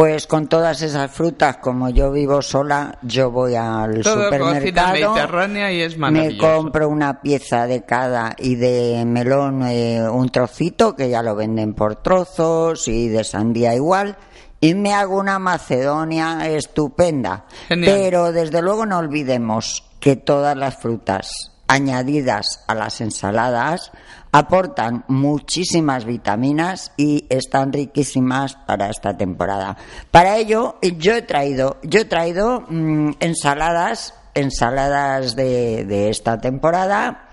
Pues 0.00 0.26
con 0.26 0.46
todas 0.46 0.80
esas 0.80 1.10
frutas, 1.10 1.58
como 1.58 1.90
yo 1.90 2.10
vivo 2.10 2.40
sola, 2.40 2.96
yo 3.02 3.30
voy 3.30 3.54
al 3.54 4.00
Todo 4.00 4.24
supermercado, 4.24 5.12
mediterránea 5.12 5.70
y 5.70 5.82
es 5.82 5.98
me 5.98 6.38
compro 6.38 6.88
una 6.88 7.20
pieza 7.20 7.66
de 7.66 7.82
cada 7.82 8.34
y 8.38 8.54
de 8.54 9.04
melón 9.04 9.62
eh, 9.66 10.08
un 10.08 10.30
trocito, 10.30 10.96
que 10.96 11.10
ya 11.10 11.22
lo 11.22 11.36
venden 11.36 11.74
por 11.74 11.96
trozos, 11.96 12.88
y 12.88 13.08
de 13.08 13.24
sandía 13.24 13.74
igual, 13.74 14.16
y 14.58 14.74
me 14.74 14.94
hago 14.94 15.18
una 15.18 15.38
macedonia 15.38 16.48
estupenda. 16.48 17.44
Genial. 17.68 17.94
Pero 17.94 18.32
desde 18.32 18.62
luego 18.62 18.86
no 18.86 18.96
olvidemos 18.96 19.84
que 20.00 20.16
todas 20.16 20.56
las 20.56 20.78
frutas 20.78 21.52
añadidas 21.68 22.64
a 22.68 22.74
las 22.74 23.02
ensaladas 23.02 23.92
aportan 24.32 25.04
muchísimas 25.08 26.04
vitaminas 26.04 26.92
y 26.96 27.26
están 27.28 27.72
riquísimas 27.72 28.54
para 28.66 28.88
esta 28.88 29.16
temporada. 29.16 29.76
Para 30.10 30.36
ello 30.36 30.76
yo 30.82 31.14
he 31.14 31.22
traído, 31.22 31.78
yo 31.82 32.00
he 32.00 32.04
traído 32.04 32.64
mm, 32.68 33.12
ensaladas, 33.20 34.14
ensaladas 34.34 35.36
de, 35.36 35.84
de 35.84 36.10
esta 36.10 36.40
temporada 36.40 37.30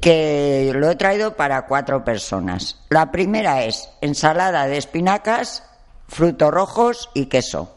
que 0.00 0.72
lo 0.74 0.90
he 0.90 0.96
traído 0.96 1.34
para 1.34 1.66
cuatro 1.66 2.04
personas. 2.04 2.78
La 2.90 3.10
primera 3.10 3.64
es 3.64 3.88
ensalada 4.02 4.66
de 4.66 4.76
espinacas, 4.76 5.62
frutos 6.08 6.52
rojos 6.52 7.10
y 7.14 7.26
queso. 7.26 7.73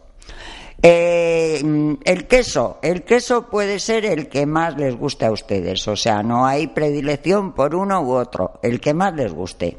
Eh, 0.82 1.98
el 2.04 2.28
queso, 2.28 2.78
el 2.84 3.04
queso 3.04 3.50
puede 3.50 3.80
ser 3.80 4.06
el 4.06 4.30
que 4.30 4.46
más 4.46 4.78
les 4.78 4.96
guste 4.96 5.26
a 5.26 5.32
ustedes, 5.32 5.88
o 5.88 5.96
sea, 5.96 6.22
no 6.22 6.46
hay 6.46 6.68
predilección 6.68 7.54
por 7.54 7.74
uno 7.74 8.02
u 8.02 8.12
otro, 8.12 8.60
el 8.62 8.80
que 8.80 8.94
más 8.94 9.14
les 9.16 9.34
guste. 9.34 9.78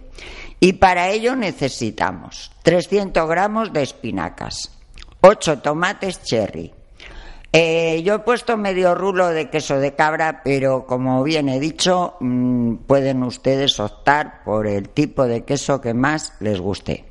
Y 0.61 0.75
para 0.75 1.11
ello 1.11 1.37
necesitamos 1.37 2.51
300 2.65 3.29
gramos 3.29 3.73
de 3.73 3.83
espinacas, 3.83 4.77
8 5.21 5.61
tomates 5.61 6.23
cherry. 6.23 6.73
Eh, 7.53 8.03
yo 8.05 8.17
he 8.17 8.19
puesto 8.19 8.59
medio 8.59 8.95
rulo 8.95 9.29
de 9.29 9.49
queso 9.49 9.79
de 9.79 9.95
cabra, 9.95 10.43
pero 10.45 10.85
como 10.85 11.23
bien 11.23 11.49
he 11.49 11.61
dicho, 11.61 12.17
mm, 12.21 12.75
pueden 12.87 13.23
ustedes 13.23 13.81
optar 13.81 14.43
por 14.45 14.67
el 14.67 14.91
tipo 14.91 15.27
de 15.27 15.45
queso 15.45 15.81
que 15.81 15.95
más 15.95 16.35
les 16.41 16.61
guste. 16.61 17.08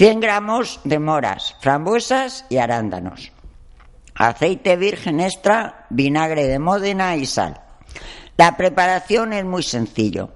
100 0.00 0.20
gramos 0.20 0.80
de 0.84 0.98
moras, 0.98 1.56
frambuesas 1.60 2.46
y 2.48 2.56
arándanos. 2.56 3.32
Aceite 4.14 4.76
virgen 4.76 5.20
extra, 5.20 5.84
vinagre 5.90 6.46
de 6.46 6.58
Módena 6.58 7.16
y 7.16 7.26
sal. 7.26 7.60
La 8.38 8.56
preparación 8.56 9.34
es 9.34 9.44
muy 9.44 9.62
sencillo. 9.62 10.30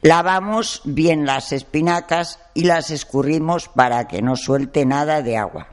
Lavamos 0.00 0.80
bien 0.86 1.26
las 1.26 1.52
espinacas 1.52 2.40
y 2.54 2.64
las 2.64 2.90
escurrimos 2.90 3.68
para 3.68 4.08
que 4.08 4.22
no 4.22 4.34
suelte 4.34 4.86
nada 4.86 5.20
de 5.20 5.36
agua. 5.36 5.66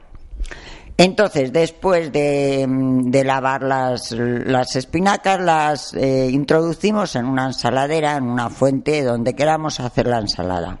Entonces, 0.98 1.50
después 1.50 2.12
de, 2.12 2.66
de 2.68 3.24
lavar 3.24 3.62
las, 3.62 4.12
las 4.12 4.76
espinacas, 4.76 5.40
las 5.40 5.94
eh, 5.94 6.28
introducimos 6.30 7.16
en 7.16 7.24
una 7.24 7.46
ensaladera, 7.46 8.18
en 8.18 8.24
una 8.24 8.50
fuente 8.50 9.02
donde 9.02 9.34
queramos 9.34 9.80
hacer 9.80 10.08
la 10.08 10.18
ensalada. 10.18 10.80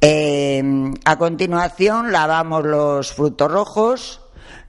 Eh, 0.00 0.62
a 1.04 1.16
continuación 1.16 2.10
lavamos 2.10 2.64
los 2.64 3.12
frutos 3.12 3.50
rojos, 3.50 4.20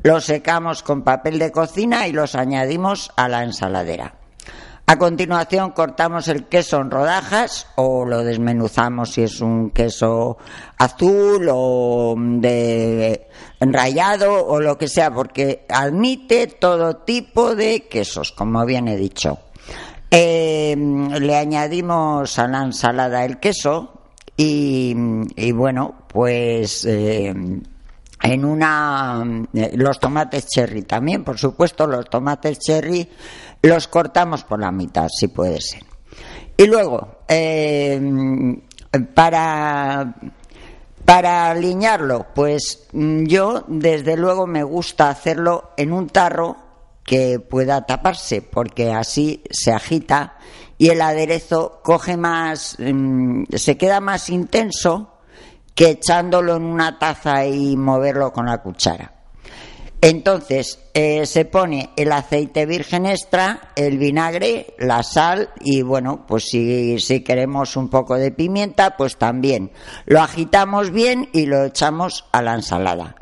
los 0.04 0.26
secamos 0.26 0.84
con 0.84 1.04
papel 1.04 1.40
de 1.40 1.52
cocina 1.52 2.08
y 2.08 2.12
los 2.12 2.36
añadimos 2.36 3.12
a 3.16 3.30
la 3.30 3.44
ensaladera. 3.44 4.16
A 4.88 4.98
continuación 4.98 5.72
cortamos 5.72 6.28
el 6.28 6.48
queso 6.48 6.82
en 6.82 6.92
rodajas 6.92 7.68
o 7.78 8.04
lo 8.04 8.26
desmenuzamos 8.26 9.14
si 9.14 9.22
es 9.22 9.40
un 9.40 9.70
queso 9.70 10.38
azul 10.78 11.48
o 11.50 12.14
de 12.18 13.30
enrayado 13.62 14.46
o 14.46 14.60
lo 14.60 14.78
que 14.78 14.90
sea, 14.90 15.10
porque 15.10 15.66
admite 15.70 16.48
todo 16.48 16.98
tipo 16.98 17.56
de 17.56 17.88
quesos, 17.88 18.34
como 18.34 18.66
bien 18.66 18.90
he 18.90 18.98
dicho. 18.98 19.40
Eh, 20.10 20.76
le 20.78 21.38
añadimos 21.38 22.38
a 22.38 22.50
la 22.50 22.64
ensalada 22.64 23.24
el 23.24 23.40
queso, 23.40 24.01
y, 24.38 24.96
y 25.36 25.52
bueno, 25.52 25.96
pues 26.08 26.86
eh, 26.86 27.34
en 28.24 28.46
una. 28.46 29.24
eh, 29.54 29.72
Los 29.76 30.00
tomates 30.00 30.48
cherry 30.48 30.84
también, 30.84 31.24
por 31.24 31.38
supuesto, 31.38 31.88
los 31.88 32.10
tomates 32.10 32.60
cherry 32.60 33.08
los 33.62 33.88
cortamos 33.88 34.44
por 34.44 34.60
la 34.60 34.72
mitad, 34.72 35.08
si 35.10 35.28
puede 35.28 35.62
ser. 35.62 35.84
Y 36.58 36.66
luego, 36.66 37.20
eh, 37.28 38.02
para. 39.14 40.16
Para 41.04 41.50
aliñarlo, 41.50 42.28
pues 42.36 42.88
yo 42.94 43.66
desde 43.68 44.16
luego 44.16 44.46
me 44.46 44.64
gusta 44.64 45.10
hacerlo 45.10 45.72
en 45.76 45.92
un 45.94 46.08
tarro 46.08 46.56
que 47.04 47.40
pueda 47.40 47.86
taparse, 47.88 48.44
porque 48.44 48.92
así 48.94 49.44
se 49.50 49.74
agita 49.74 50.38
y 50.82 50.90
el 50.90 51.00
aderezo 51.04 51.80
coge 51.84 52.18
más, 52.18 52.76
mm, 52.80 53.44
se 53.54 53.78
queda 53.78 54.00
más 54.00 54.32
intenso 54.32 55.20
que 55.76 55.92
echándolo 55.92 56.56
en 56.56 56.64
una 56.64 56.98
taza 56.98 57.46
y 57.46 57.78
moverlo 57.78 58.34
con 58.34 58.48
la 58.48 58.64
cuchara. 58.64 59.14
Entonces 60.02 60.80
eh, 60.96 61.28
se 61.28 61.46
pone 61.46 61.92
el 61.96 62.12
aceite 62.12 62.66
virgen 62.66 63.06
extra, 63.06 63.74
el 63.76 64.00
vinagre, 64.00 64.74
la 64.80 65.04
sal 65.04 65.52
y 65.60 65.84
bueno, 65.84 66.26
pues 66.28 66.46
si, 66.46 67.00
si 67.00 67.22
queremos 67.22 67.78
un 67.78 67.88
poco 67.88 68.16
de 68.16 68.32
pimienta, 68.32 68.98
pues 68.98 69.18
también. 69.18 69.70
Lo 70.08 70.20
agitamos 70.20 70.90
bien 70.90 71.30
y 71.32 71.46
lo 71.46 71.64
echamos 71.64 72.26
a 72.32 72.42
la 72.42 72.56
ensalada. 72.56 73.21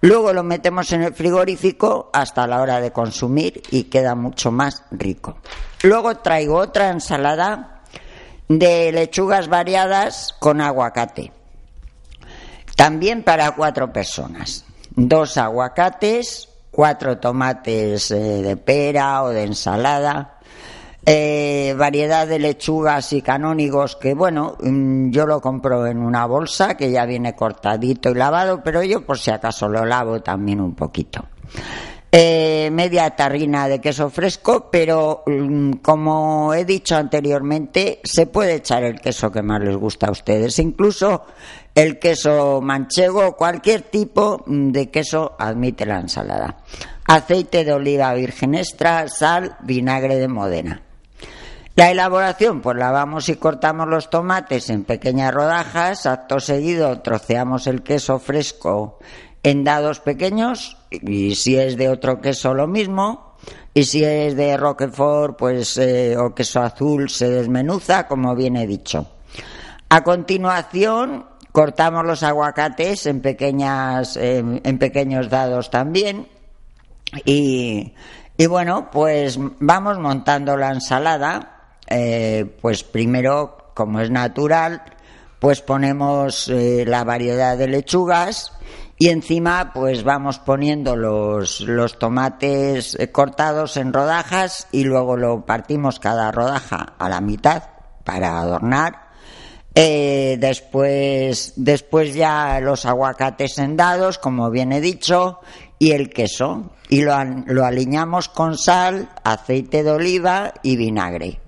Luego 0.00 0.32
lo 0.32 0.42
metemos 0.42 0.92
en 0.92 1.02
el 1.02 1.14
frigorífico 1.14 2.10
hasta 2.12 2.46
la 2.46 2.60
hora 2.60 2.80
de 2.80 2.92
consumir 2.92 3.62
y 3.70 3.84
queda 3.84 4.14
mucho 4.14 4.50
más 4.50 4.84
rico. 4.90 5.36
Luego 5.82 6.16
traigo 6.18 6.56
otra 6.56 6.90
ensalada 6.90 7.82
de 8.48 8.90
lechugas 8.92 9.48
variadas 9.48 10.34
con 10.38 10.60
aguacate. 10.60 11.32
También 12.76 13.22
para 13.22 13.52
cuatro 13.52 13.92
personas. 13.92 14.64
Dos 14.96 15.36
aguacates, 15.36 16.48
cuatro 16.70 17.18
tomates 17.18 18.10
eh, 18.10 18.18
de 18.18 18.56
pera 18.56 19.22
o 19.22 19.28
de 19.28 19.44
ensalada, 19.44 20.39
eh, 21.06 21.74
variedad 21.78 22.26
de 22.26 22.38
lechugas 22.38 23.12
y 23.12 23.22
canónigos 23.22 23.96
que, 23.96 24.14
bueno, 24.14 24.56
mm, 24.60 25.10
yo 25.10 25.26
lo 25.26 25.40
compro 25.40 25.86
en 25.86 25.98
una 25.98 26.26
bolsa 26.26 26.76
que 26.76 26.90
ya 26.90 27.06
viene 27.06 27.34
cortadito 27.34 28.10
y 28.10 28.14
lavado, 28.14 28.62
pero 28.62 28.82
yo 28.82 29.04
por 29.04 29.18
si 29.18 29.30
acaso 29.30 29.68
lo 29.68 29.84
lavo 29.84 30.20
también 30.20 30.60
un 30.60 30.74
poquito. 30.74 31.26
Eh, 32.12 32.70
media 32.72 33.08
tarrina 33.10 33.68
de 33.68 33.80
queso 33.80 34.10
fresco, 34.10 34.68
pero 34.68 35.22
mm, 35.26 35.74
como 35.74 36.52
he 36.52 36.64
dicho 36.64 36.96
anteriormente, 36.96 38.00
se 38.02 38.26
puede 38.26 38.56
echar 38.56 38.82
el 38.82 39.00
queso 39.00 39.30
que 39.30 39.42
más 39.42 39.60
les 39.62 39.76
gusta 39.76 40.08
a 40.08 40.10
ustedes, 40.10 40.58
incluso 40.58 41.22
el 41.72 42.00
queso 42.00 42.60
manchego 42.60 43.36
cualquier 43.36 43.82
tipo 43.82 44.42
mm, 44.44 44.72
de 44.72 44.90
queso 44.90 45.36
admite 45.38 45.86
la 45.86 46.00
ensalada. 46.00 46.56
Aceite 47.06 47.64
de 47.64 47.72
oliva 47.72 48.12
virgen 48.14 48.56
extra, 48.56 49.08
sal, 49.08 49.56
vinagre 49.62 50.16
de 50.16 50.28
Modena. 50.28 50.89
La 51.80 51.90
elaboración, 51.90 52.60
pues 52.60 52.76
lavamos 52.76 53.30
y 53.30 53.36
cortamos 53.36 53.88
los 53.88 54.10
tomates 54.10 54.68
en 54.68 54.84
pequeñas 54.84 55.32
rodajas, 55.32 56.04
acto 56.04 56.38
seguido 56.38 57.00
troceamos 57.00 57.66
el 57.66 57.82
queso 57.82 58.18
fresco 58.18 58.98
en 59.42 59.64
dados 59.64 60.00
pequeños 60.00 60.76
y 60.90 61.36
si 61.36 61.56
es 61.56 61.78
de 61.78 61.88
otro 61.88 62.20
queso 62.20 62.52
lo 62.52 62.66
mismo 62.66 63.34
y 63.72 63.84
si 63.84 64.04
es 64.04 64.36
de 64.36 64.58
Roquefort 64.58 65.38
pues 65.38 65.78
eh, 65.78 66.18
o 66.18 66.34
queso 66.34 66.60
azul 66.60 67.08
se 67.08 67.30
desmenuza 67.30 68.06
como 68.06 68.36
bien 68.36 68.56
he 68.56 68.66
dicho. 68.66 69.06
A 69.88 70.04
continuación 70.04 71.24
cortamos 71.50 72.04
los 72.04 72.22
aguacates 72.22 73.06
en 73.06 73.22
pequeñas 73.22 74.18
en, 74.18 74.60
pequeños 74.78 75.30
dados 75.30 75.70
también 75.70 76.28
y 77.24 77.94
bueno 78.50 78.90
pues 78.92 79.38
vamos 79.60 79.98
montando 79.98 80.58
la 80.58 80.72
ensalada 80.72 81.56
eh, 81.90 82.46
pues 82.60 82.84
primero 82.84 83.72
como 83.74 84.00
es 84.00 84.10
natural 84.12 84.80
pues 85.40 85.60
ponemos 85.60 86.48
eh, 86.48 86.84
la 86.86 87.02
variedad 87.02 87.58
de 87.58 87.66
lechugas 87.66 88.52
y 88.96 89.08
encima 89.08 89.72
pues 89.74 90.04
vamos 90.04 90.38
poniendo 90.38 90.94
los, 90.94 91.66
tomates 91.98 92.96
eh, 93.00 93.10
cortados 93.10 93.76
en 93.76 93.92
rodajas 93.92 94.68
y 94.70 94.84
luego 94.84 95.16
lo 95.16 95.44
partimos 95.44 95.98
cada 95.98 96.30
rodaja 96.30 96.94
a 96.96 97.08
la 97.08 97.20
mitad 97.20 97.64
para 98.04 98.38
adornar. 98.38 99.10
Después, 99.74 101.54
después 101.56 102.14
ya 102.14 102.60
los 102.60 102.84
aguacates 102.84 103.56
en 103.58 103.76
dados, 103.78 104.18
como 104.18 104.50
bien 104.50 104.72
he 104.72 104.80
dicho, 104.80 105.40
y 105.78 105.92
el 105.92 106.10
queso. 106.10 106.70
Y 106.90 107.02
lo, 107.02 107.14
lo 107.46 107.64
aliñamos 107.64 108.28
con 108.28 108.58
sal, 108.58 109.08
aceite 109.24 109.82
de 109.82 109.90
oliva 109.90 110.52
y 110.62 110.76
vinagre. 110.76 111.40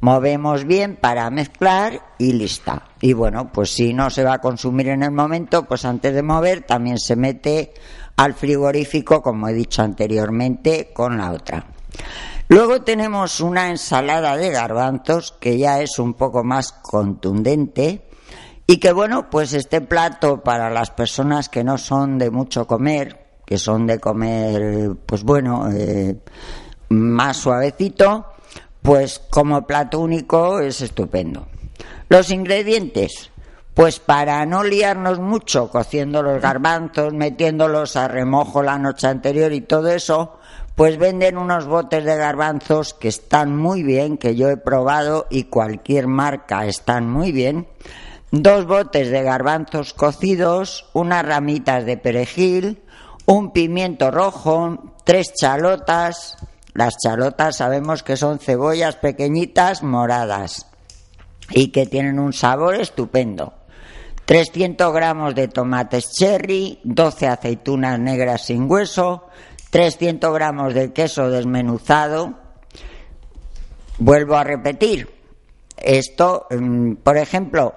Movemos 0.00 0.64
bien 0.64 0.96
para 0.96 1.28
mezclar 1.30 2.00
y 2.18 2.32
lista. 2.32 2.84
Y 3.00 3.12
bueno, 3.12 3.52
pues 3.52 3.70
si 3.70 3.92
no 3.92 4.08
se 4.08 4.24
va 4.24 4.34
a 4.34 4.40
consumir 4.40 4.88
en 4.88 5.02
el 5.02 5.10
momento, 5.10 5.64
pues 5.66 5.84
antes 5.84 6.14
de 6.14 6.22
mover 6.22 6.62
también 6.62 6.98
se 6.98 7.16
mete 7.16 7.74
al 8.16 8.34
frigorífico, 8.34 9.22
como 9.22 9.48
he 9.48 9.52
dicho 9.52 9.82
anteriormente, 9.82 10.90
con 10.94 11.18
la 11.18 11.32
otra. 11.32 11.66
Luego 12.48 12.82
tenemos 12.82 13.40
una 13.40 13.70
ensalada 13.70 14.36
de 14.36 14.50
garbanzos 14.50 15.32
que 15.38 15.56
ya 15.56 15.80
es 15.80 15.98
un 15.98 16.14
poco 16.14 16.42
más 16.42 16.72
contundente 16.72 18.08
y 18.66 18.78
que 18.78 18.92
bueno, 18.92 19.30
pues 19.30 19.52
este 19.52 19.80
plato 19.80 20.42
para 20.42 20.70
las 20.70 20.90
personas 20.90 21.48
que 21.48 21.62
no 21.62 21.78
son 21.78 22.18
de 22.18 22.30
mucho 22.30 22.66
comer, 22.66 23.40
que 23.44 23.58
son 23.58 23.86
de 23.86 23.98
comer, 23.98 24.96
pues 25.06 25.22
bueno, 25.22 25.70
eh, 25.72 26.16
más 26.88 27.36
suavecito, 27.36 28.29
pues 28.82 29.20
como 29.30 29.66
plato 29.66 30.00
único 30.00 30.60
es 30.60 30.80
estupendo. 30.80 31.46
Los 32.08 32.30
ingredientes, 32.30 33.30
pues 33.74 34.00
para 34.00 34.44
no 34.46 34.64
liarnos 34.64 35.18
mucho 35.20 35.70
cociendo 35.70 36.22
los 36.22 36.40
garbanzos, 36.40 37.12
metiéndolos 37.12 37.96
a 37.96 38.08
remojo 38.08 38.62
la 38.62 38.78
noche 38.78 39.06
anterior 39.06 39.52
y 39.52 39.60
todo 39.60 39.90
eso, 39.90 40.38
pues 40.74 40.98
venden 40.98 41.36
unos 41.36 41.66
botes 41.66 42.04
de 42.04 42.16
garbanzos 42.16 42.94
que 42.94 43.08
están 43.08 43.54
muy 43.56 43.82
bien, 43.82 44.16
que 44.16 44.34
yo 44.34 44.48
he 44.48 44.56
probado 44.56 45.26
y 45.30 45.44
cualquier 45.44 46.06
marca 46.06 46.66
están 46.66 47.08
muy 47.10 47.32
bien. 47.32 47.68
Dos 48.30 48.66
botes 48.66 49.10
de 49.10 49.22
garbanzos 49.22 49.92
cocidos, 49.92 50.88
unas 50.92 51.26
ramitas 51.26 51.84
de 51.84 51.96
perejil, 51.96 52.82
un 53.26 53.52
pimiento 53.52 54.10
rojo, 54.10 54.94
tres 55.04 55.34
chalotas. 55.34 56.36
Las 56.74 56.96
chalotas 56.98 57.56
sabemos 57.56 58.02
que 58.02 58.16
son 58.16 58.38
cebollas 58.38 58.96
pequeñitas 58.96 59.82
moradas 59.82 60.66
y 61.50 61.68
que 61.68 61.86
tienen 61.86 62.18
un 62.18 62.32
sabor 62.32 62.76
estupendo. 62.76 63.54
300 64.24 64.92
gramos 64.92 65.34
de 65.34 65.48
tomates 65.48 66.12
cherry, 66.12 66.78
12 66.84 67.26
aceitunas 67.26 67.98
negras 67.98 68.46
sin 68.46 68.70
hueso, 68.70 69.26
300 69.70 70.32
gramos 70.32 70.74
de 70.74 70.92
queso 70.92 71.28
desmenuzado. 71.30 72.38
Vuelvo 73.98 74.36
a 74.36 74.44
repetir, 74.44 75.08
esto, 75.76 76.46
mm, 76.50 76.94
por 77.02 77.16
ejemplo, 77.16 77.74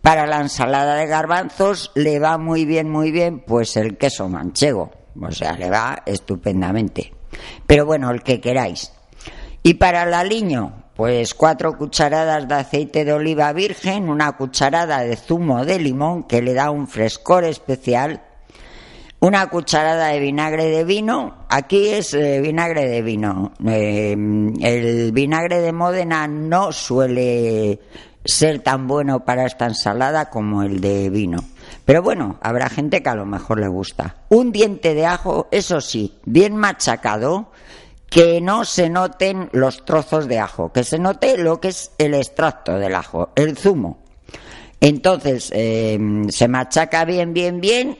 para 0.00 0.26
la 0.26 0.40
ensalada 0.40 0.96
de 0.96 1.06
garbanzos 1.06 1.92
le 1.94 2.18
va 2.18 2.36
muy 2.36 2.64
bien, 2.64 2.90
muy 2.90 3.12
bien, 3.12 3.44
pues 3.46 3.76
el 3.76 3.96
queso 3.96 4.28
manchego, 4.28 4.90
o 5.20 5.30
sea, 5.30 5.52
le 5.52 5.70
va 5.70 6.02
estupendamente. 6.04 7.21
Pero 7.66 7.86
bueno, 7.86 8.10
el 8.10 8.22
que 8.22 8.40
queráis. 8.40 8.92
Y 9.62 9.74
para 9.74 10.02
el 10.02 10.14
aliño, 10.14 10.82
pues 10.94 11.34
cuatro 11.34 11.76
cucharadas 11.78 12.46
de 12.48 12.54
aceite 12.54 13.04
de 13.04 13.12
oliva 13.12 13.52
virgen, 13.52 14.08
una 14.08 14.32
cucharada 14.32 15.00
de 15.00 15.16
zumo 15.16 15.64
de 15.64 15.78
limón 15.78 16.24
que 16.24 16.42
le 16.42 16.54
da 16.54 16.70
un 16.70 16.88
frescor 16.88 17.44
especial, 17.44 18.22
una 19.20 19.48
cucharada 19.48 20.08
de 20.08 20.20
vinagre 20.20 20.66
de 20.66 20.84
vino. 20.84 21.44
Aquí 21.48 21.88
es 21.88 22.12
eh, 22.12 22.40
vinagre 22.40 22.88
de 22.88 23.02
vino. 23.02 23.52
Eh, 23.64 24.16
el 24.60 25.12
vinagre 25.12 25.60
de 25.60 25.72
Módena 25.72 26.26
no 26.26 26.72
suele 26.72 27.78
ser 28.24 28.60
tan 28.60 28.86
bueno 28.86 29.24
para 29.24 29.46
esta 29.46 29.66
ensalada 29.66 30.28
como 30.28 30.62
el 30.62 30.80
de 30.80 31.08
vino. 31.08 31.38
Pero 31.84 32.02
bueno, 32.02 32.38
habrá 32.40 32.68
gente 32.68 33.02
que 33.02 33.08
a 33.08 33.14
lo 33.14 33.26
mejor 33.26 33.60
le 33.60 33.68
gusta. 33.68 34.16
Un 34.28 34.52
diente 34.52 34.94
de 34.94 35.06
ajo, 35.06 35.48
eso 35.50 35.80
sí, 35.80 36.18
bien 36.24 36.56
machacado, 36.56 37.50
que 38.08 38.40
no 38.40 38.64
se 38.64 38.90
noten 38.90 39.48
los 39.52 39.84
trozos 39.84 40.28
de 40.28 40.38
ajo, 40.38 40.72
que 40.72 40.84
se 40.84 40.98
note 40.98 41.38
lo 41.38 41.60
que 41.60 41.68
es 41.68 41.92
el 41.98 42.14
extracto 42.14 42.78
del 42.78 42.94
ajo, 42.94 43.30
el 43.36 43.56
zumo. 43.56 43.98
Entonces, 44.80 45.50
eh, 45.54 45.98
se 46.28 46.48
machaca 46.48 47.04
bien, 47.04 47.32
bien, 47.32 47.60
bien 47.60 47.96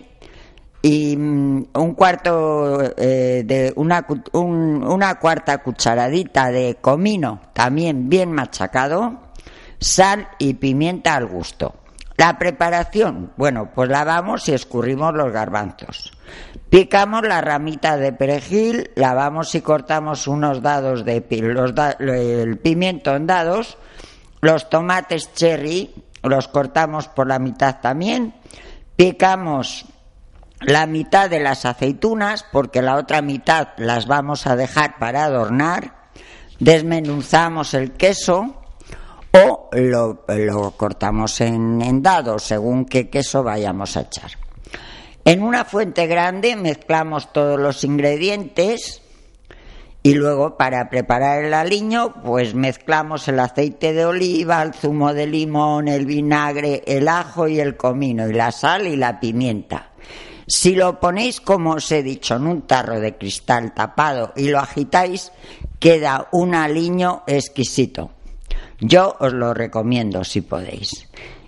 y 0.82 1.16
mm, 1.16 1.68
un 1.74 1.94
cuarto 1.94 2.82
eh, 2.96 3.42
de 3.46 3.72
una 3.76 5.14
cuarta 5.18 5.58
cucharadita 5.58 6.50
de 6.50 6.76
comino 6.80 7.40
también 7.52 8.08
bien 8.08 8.32
machacado, 8.32 9.20
sal 9.78 10.28
y 10.38 10.54
pimienta 10.54 11.14
al 11.14 11.26
gusto. 11.26 11.76
La 12.22 12.38
preparación, 12.38 13.32
bueno, 13.36 13.72
pues 13.74 13.90
lavamos 13.90 14.48
y 14.48 14.52
escurrimos 14.52 15.12
los 15.12 15.32
garbanzos. 15.32 16.12
Picamos 16.70 17.26
la 17.26 17.40
ramita 17.40 17.96
de 17.96 18.12
perejil, 18.12 18.92
lavamos 18.94 19.56
y 19.56 19.60
cortamos 19.60 20.28
unos 20.28 20.62
dados 20.62 21.04
de 21.04 21.26
los 21.40 21.72
el 21.98 22.58
pimiento 22.58 23.16
en 23.16 23.26
dados, 23.26 23.76
los 24.40 24.70
tomates 24.70 25.34
cherry 25.34 25.92
los 26.22 26.46
cortamos 26.46 27.08
por 27.08 27.26
la 27.26 27.40
mitad 27.40 27.80
también, 27.80 28.36
picamos 28.94 29.86
la 30.60 30.86
mitad 30.86 31.28
de 31.28 31.40
las 31.40 31.64
aceitunas, 31.64 32.46
porque 32.52 32.82
la 32.82 32.98
otra 32.98 33.20
mitad 33.20 33.70
las 33.78 34.06
vamos 34.06 34.46
a 34.46 34.54
dejar 34.54 34.96
para 35.00 35.24
adornar, 35.24 35.96
desmenuzamos 36.60 37.74
el 37.74 37.90
queso 37.94 38.61
o 39.32 39.70
lo, 39.72 40.70
cortamos 40.76 41.40
en, 41.40 41.80
en 41.82 42.02
dados 42.02 42.42
según 42.42 42.84
qué 42.84 43.08
queso 43.08 43.42
vayamos 43.42 43.96
a 43.96 44.02
echar. 44.02 44.30
En 45.24 45.42
una 45.42 45.64
fuente 45.64 46.06
grande 46.06 46.56
mezclamos 46.56 47.32
todos 47.32 47.58
los 47.58 47.84
ingredientes 47.84 49.02
y 50.02 50.14
luego 50.14 50.56
para 50.56 50.90
preparar 50.90 51.44
el 51.44 51.54
aliño 51.54 52.14
pues 52.24 52.54
mezclamos 52.54 53.28
el 53.28 53.38
aceite 53.38 53.92
de 53.92 54.04
oliva, 54.04 54.62
el 54.62 54.74
zumo 54.74 55.14
de 55.14 55.26
limón, 55.26 55.86
el 55.86 56.06
vinagre, 56.06 56.82
el 56.86 57.06
ajo 57.08 57.46
y 57.46 57.60
el 57.60 57.76
comino 57.76 58.28
y 58.28 58.32
la 58.32 58.50
sal 58.50 58.86
y 58.86 58.96
la 58.96 59.20
pimienta. 59.20 59.90
Si 60.46 60.74
lo 60.74 60.98
ponéis, 60.98 61.40
como 61.40 61.74
os 61.74 61.90
he 61.92 62.02
dicho, 62.02 62.34
en 62.34 62.46
un 62.46 62.62
tarro 62.62 62.98
de 62.98 63.16
cristal 63.16 63.72
tapado 63.72 64.32
y 64.36 64.48
lo 64.48 64.58
agitáis, 64.58 65.30
queda 65.78 66.28
un 66.32 66.54
aliño 66.54 67.22
exquisito. 67.26 68.10
Yo 68.84 69.14
os 69.20 69.32
lo 69.32 69.54
recomiendo 69.54 70.24
si 70.24 70.40
podéis. 70.40 71.06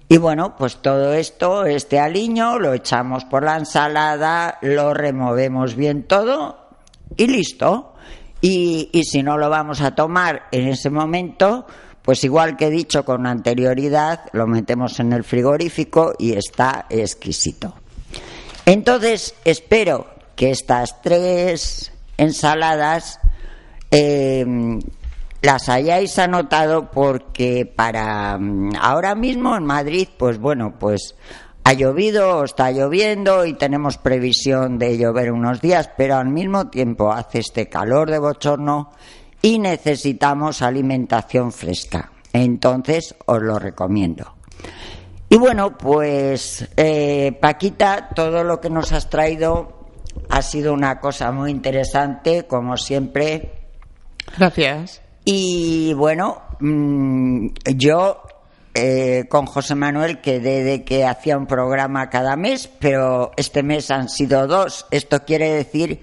Y 0.09 0.18
bueno, 0.18 0.55
pues 0.57 0.77
todo 0.77 1.14
esto, 1.14 1.66
este 1.66 1.99
aliño, 1.99 2.61
lo 2.61 2.73
echamos 2.73 3.25
por 3.25 3.42
la 3.42 3.57
ensalada, 3.57 4.59
lo 4.62 4.94
removemos 4.94 5.75
bien 5.75 6.05
todo 6.05 6.68
y 7.16 7.27
listo. 7.27 7.94
Y, 8.40 8.88
y 8.92 9.03
si 9.03 9.25
no 9.25 9.37
lo 9.37 9.51
vamos 9.51 9.81
a 9.81 9.97
tomar 9.97 10.44
en 10.53 10.68
ese 10.68 10.90
momento, 10.90 11.66
pues 12.03 12.23
igual 12.23 12.57
que 12.57 12.66
he 12.66 12.70
dicho 12.70 13.05
con 13.05 13.27
anterioridad, 13.27 14.27
lo 14.33 14.47
metemos 14.47 15.01
en 15.01 15.12
el 15.12 15.25
frigorífico 15.25 16.14
y 16.16 16.35
está 16.35 16.87
exquisito. 16.88 17.75
Entonces, 18.64 19.35
espero 19.44 20.07
que 20.37 20.53
estas 20.53 21.03
tres 21.03 21.90
ensaladas 22.16 23.18
eh, 23.90 24.47
las 25.44 25.68
hayáis 25.68 26.18
anotado 26.18 26.90
porque 26.90 27.66
para 27.66 28.38
mm, 28.38 28.70
ahora 28.80 29.14
mismo 29.14 29.54
en 29.54 29.64
Madrid, 29.64 30.09
pues 30.18 30.38
bueno, 30.38 30.74
pues 30.78 31.16
ha 31.64 31.74
llovido, 31.74 32.44
está 32.44 32.70
lloviendo 32.70 33.44
y 33.44 33.52
tenemos 33.52 33.98
previsión 33.98 34.78
de 34.78 34.96
llover 34.96 35.33
unos 35.33 35.61
días, 35.61 35.90
pero 35.98 36.16
al 36.16 36.30
mismo 36.30 36.68
tiempo 36.68 37.12
hace 37.12 37.40
este 37.40 37.68
calor 37.68 38.11
de 38.11 38.18
bochorno 38.18 38.90
y 39.42 39.59
necesitamos 39.59 40.62
alimentación 40.62 41.52
fresca. 41.52 42.11
Entonces, 42.33 43.14
os 43.26 43.42
lo 43.42 43.59
recomiendo. 43.59 44.35
Y 45.28 45.37
bueno, 45.37 45.76
pues 45.76 46.66
eh, 46.76 47.37
Paquita, 47.38 48.09
todo 48.14 48.44
lo 48.44 48.61
que 48.61 48.70
nos 48.70 48.92
has 48.92 49.11
traído 49.11 49.88
ha 50.30 50.40
sido 50.40 50.72
una 50.72 51.00
cosa 51.00 51.33
muy 51.33 51.50
interesante, 51.50 52.46
como 52.46 52.78
siempre. 52.78 53.52
Gracias. 54.38 55.03
Y 55.24 55.94
bueno, 55.94 56.42
mm, 56.60 57.48
yo 57.76 58.22
eh, 58.74 59.26
con 59.28 59.46
José 59.46 59.74
Manuel 59.74 60.20
quedé 60.20 60.64
de 60.64 60.84
que 60.84 61.04
hacía 61.04 61.38
un 61.38 61.46
programa 61.46 62.10
cada 62.10 62.37
mes, 62.37 62.68
pero 62.80 63.30
este 63.37 63.62
mes 63.62 63.90
han 63.90 64.08
sido 64.08 64.46
dos. 64.46 64.87
Esto 64.90 65.24
quiere 65.24 65.50
decir 65.50 66.01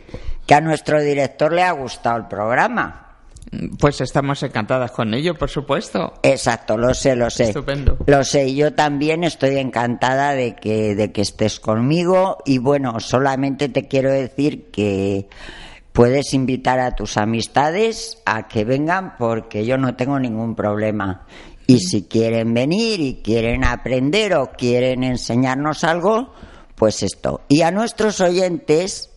que 0.48 0.54
a 0.56 0.62
nuestro 0.62 1.02
director 1.02 1.52
le 1.52 1.64
ha 1.64 1.72
gustado 1.72 2.18
el 2.18 2.28
programa. 2.28 3.02
Pues 3.78 4.00
estamos 4.00 4.41
encantadas 4.43 4.91
con 4.91 5.14
ello, 5.14 5.36
por 5.36 5.50
supuesto. 5.50 6.14
Exacto, 6.24 6.78
lo 6.78 6.93
sé, 6.93 7.18
lo 7.18 7.30
sé. 7.30 7.46
Estupendo. 7.46 7.98
Lo 8.06 8.24
sé, 8.24 8.56
yo 8.56 8.74
también 8.74 9.26
estoy 9.26 9.58
encantada 9.58 10.32
de 10.32 10.56
que, 10.56 10.96
de 10.96 11.12
que 11.12 11.22
estés 11.22 11.60
conmigo 11.60 12.38
y 12.46 12.60
bueno, 12.60 13.02
solamente 13.02 13.68
te 13.68 13.89
quiero 13.89 14.10
decir 14.10 14.72
que 14.72 15.28
puedes 15.94 16.34
invitar 16.34 16.80
a 16.80 16.96
tus 16.96 17.18
amistades 17.18 18.22
a 18.26 18.48
que 18.48 18.64
vengan 18.66 19.16
porque 19.18 19.66
yo 19.66 19.78
no 19.78 19.96
tengo 19.96 20.20
ningún 20.20 20.56
problema. 20.56 21.26
Y 21.68 21.80
si 21.80 22.04
quieren 22.04 22.54
venir 22.54 23.00
y 23.00 23.22
quieren 23.24 23.64
aprender 23.64 24.34
o 24.36 24.52
quieren 24.52 25.04
enseñarnos 25.04 25.84
algo, 25.84 26.34
pues 26.76 27.04
esto. 27.04 27.42
Y 27.48 27.62
a 27.62 27.72
nuestros 27.72 28.20
oyentes 28.22 29.10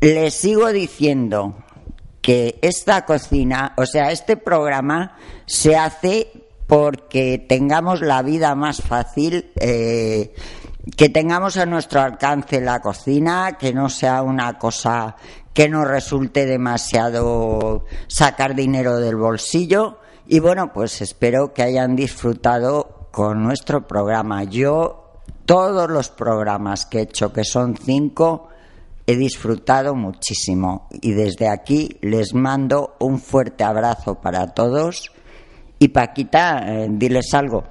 les 0.00 0.34
sigo 0.34 0.72
diciendo 0.72 1.64
que 2.20 2.58
esta 2.62 3.04
cocina, 3.04 3.74
o 3.76 3.86
sea, 3.86 4.10
este 4.10 4.36
programa 4.36 5.16
se 5.46 5.76
hace 5.76 6.28
porque 6.66 7.38
tengamos 7.38 8.00
la 8.00 8.22
vida 8.22 8.54
más 8.54 8.80
fácil, 8.80 9.52
eh, 9.60 10.34
que 10.96 11.08
tengamos 11.08 11.56
a 11.56 11.66
nuestro 11.66 12.00
alcance 12.00 12.60
la 12.60 12.80
cocina, 12.80 13.56
que 13.58 13.72
no 13.72 13.88
sea 13.88 14.22
una 14.22 14.58
cosa 14.58 15.16
que 15.52 15.68
nos 15.68 15.86
resulte 15.86 16.46
demasiado 16.46 17.84
sacar 18.06 18.54
dinero 18.54 18.98
del 18.98 19.16
bolsillo. 19.16 19.98
Y 20.26 20.40
bueno, 20.40 20.72
pues 20.72 21.00
espero 21.00 21.54
que 21.54 21.62
hayan 21.62 21.96
disfrutado 21.96 23.08
con 23.10 23.42
nuestro 23.42 23.86
programa. 23.86 24.44
Yo, 24.44 25.20
todos 25.46 25.88
los 25.88 26.08
programas 26.10 26.86
que 26.86 26.98
he 26.98 27.02
hecho, 27.02 27.32
que 27.32 27.44
son 27.44 27.76
cinco, 27.76 28.48
he 29.06 29.16
disfrutado 29.16 29.94
muchísimo. 29.94 30.88
Y 30.90 31.12
desde 31.12 31.48
aquí 31.48 31.98
les 32.00 32.34
mando 32.34 32.96
un 32.98 33.20
fuerte 33.20 33.64
abrazo 33.64 34.16
para 34.16 34.48
todos. 34.48 35.12
Y 35.78 35.88
Paquita, 35.88 36.64
eh, 36.66 36.88
diles 36.90 37.32
algo. 37.32 37.64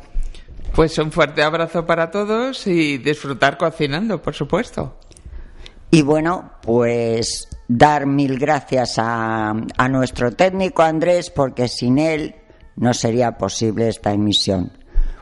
Pues 0.76 0.98
un 0.98 1.12
fuerte 1.12 1.44
abrazo 1.44 1.86
para 1.86 2.10
todos 2.10 2.66
y 2.66 2.98
disfrutar 2.98 3.58
cocinando, 3.58 4.22
por 4.22 4.34
supuesto. 4.34 4.98
Y 5.92 6.02
bueno, 6.02 6.54
pues 6.64 7.48
dar 7.68 8.08
mil 8.08 8.40
gracias 8.40 8.98
a, 8.98 9.52
a 9.52 9.90
nuestro 9.90 10.32
técnico 10.32 10.82
Andrés, 10.82 11.30
porque 11.30 11.68
sin 11.68 12.00
él 12.00 12.36
no 12.76 12.94
sería 12.96 13.38
posible 13.38 13.88
esta 13.88 14.14
emisión. 14.14 14.72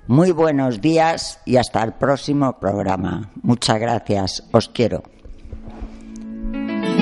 Muy 0.07 0.31
buenos 0.31 0.81
días 0.81 1.39
y 1.45 1.57
hasta 1.57 1.83
el 1.83 1.93
próximo 1.93 2.57
programa. 2.59 3.31
Muchas 3.43 3.79
gracias. 3.79 4.47
Os 4.51 4.69
quiero. 4.69 5.03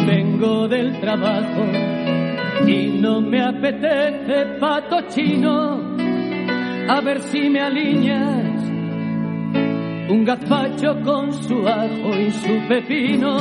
Vengo 0.08 0.68
del 0.68 1.00
trabajo 1.00 1.66
y 2.68 2.88
no 3.00 3.22
me 3.22 3.44
apetece 3.44 4.58
pato 4.60 5.02
chino. 5.10 5.79
A 6.90 7.02
ver 7.02 7.22
si 7.22 7.48
me 7.50 7.62
alineas 7.62 8.64
un 10.10 10.26
gazpacho 10.26 11.00
con 11.06 11.32
su 11.32 11.68
ajo 11.68 12.18
y 12.18 12.32
su 12.32 12.68
pepino. 12.68 13.38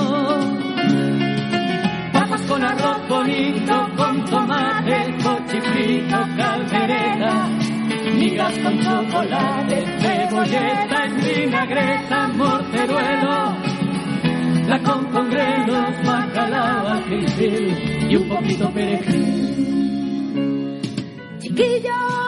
Papas 2.13 2.43
con 2.43 2.63
arroz 2.63 3.09
bonito, 3.09 3.89
con 3.97 4.23
tomate, 4.27 5.17
cochifrito, 5.25 6.19
caldereta. 6.37 7.49
Migas 8.19 8.59
con 8.59 8.79
chocolate, 8.81 9.85
cebolleta 9.99 11.05
en 11.07 11.17
vinagreta, 11.17 12.29
morteruelo. 12.29 13.57
La 14.69 14.79
con 14.83 15.07
con 15.07 15.31
grelos, 15.31 16.03
bacalao, 16.05 17.01
y 18.11 18.15
un 18.15 18.29
poquito 18.29 18.71
perejil. 18.73 19.49
Chiquillo. 21.39 22.28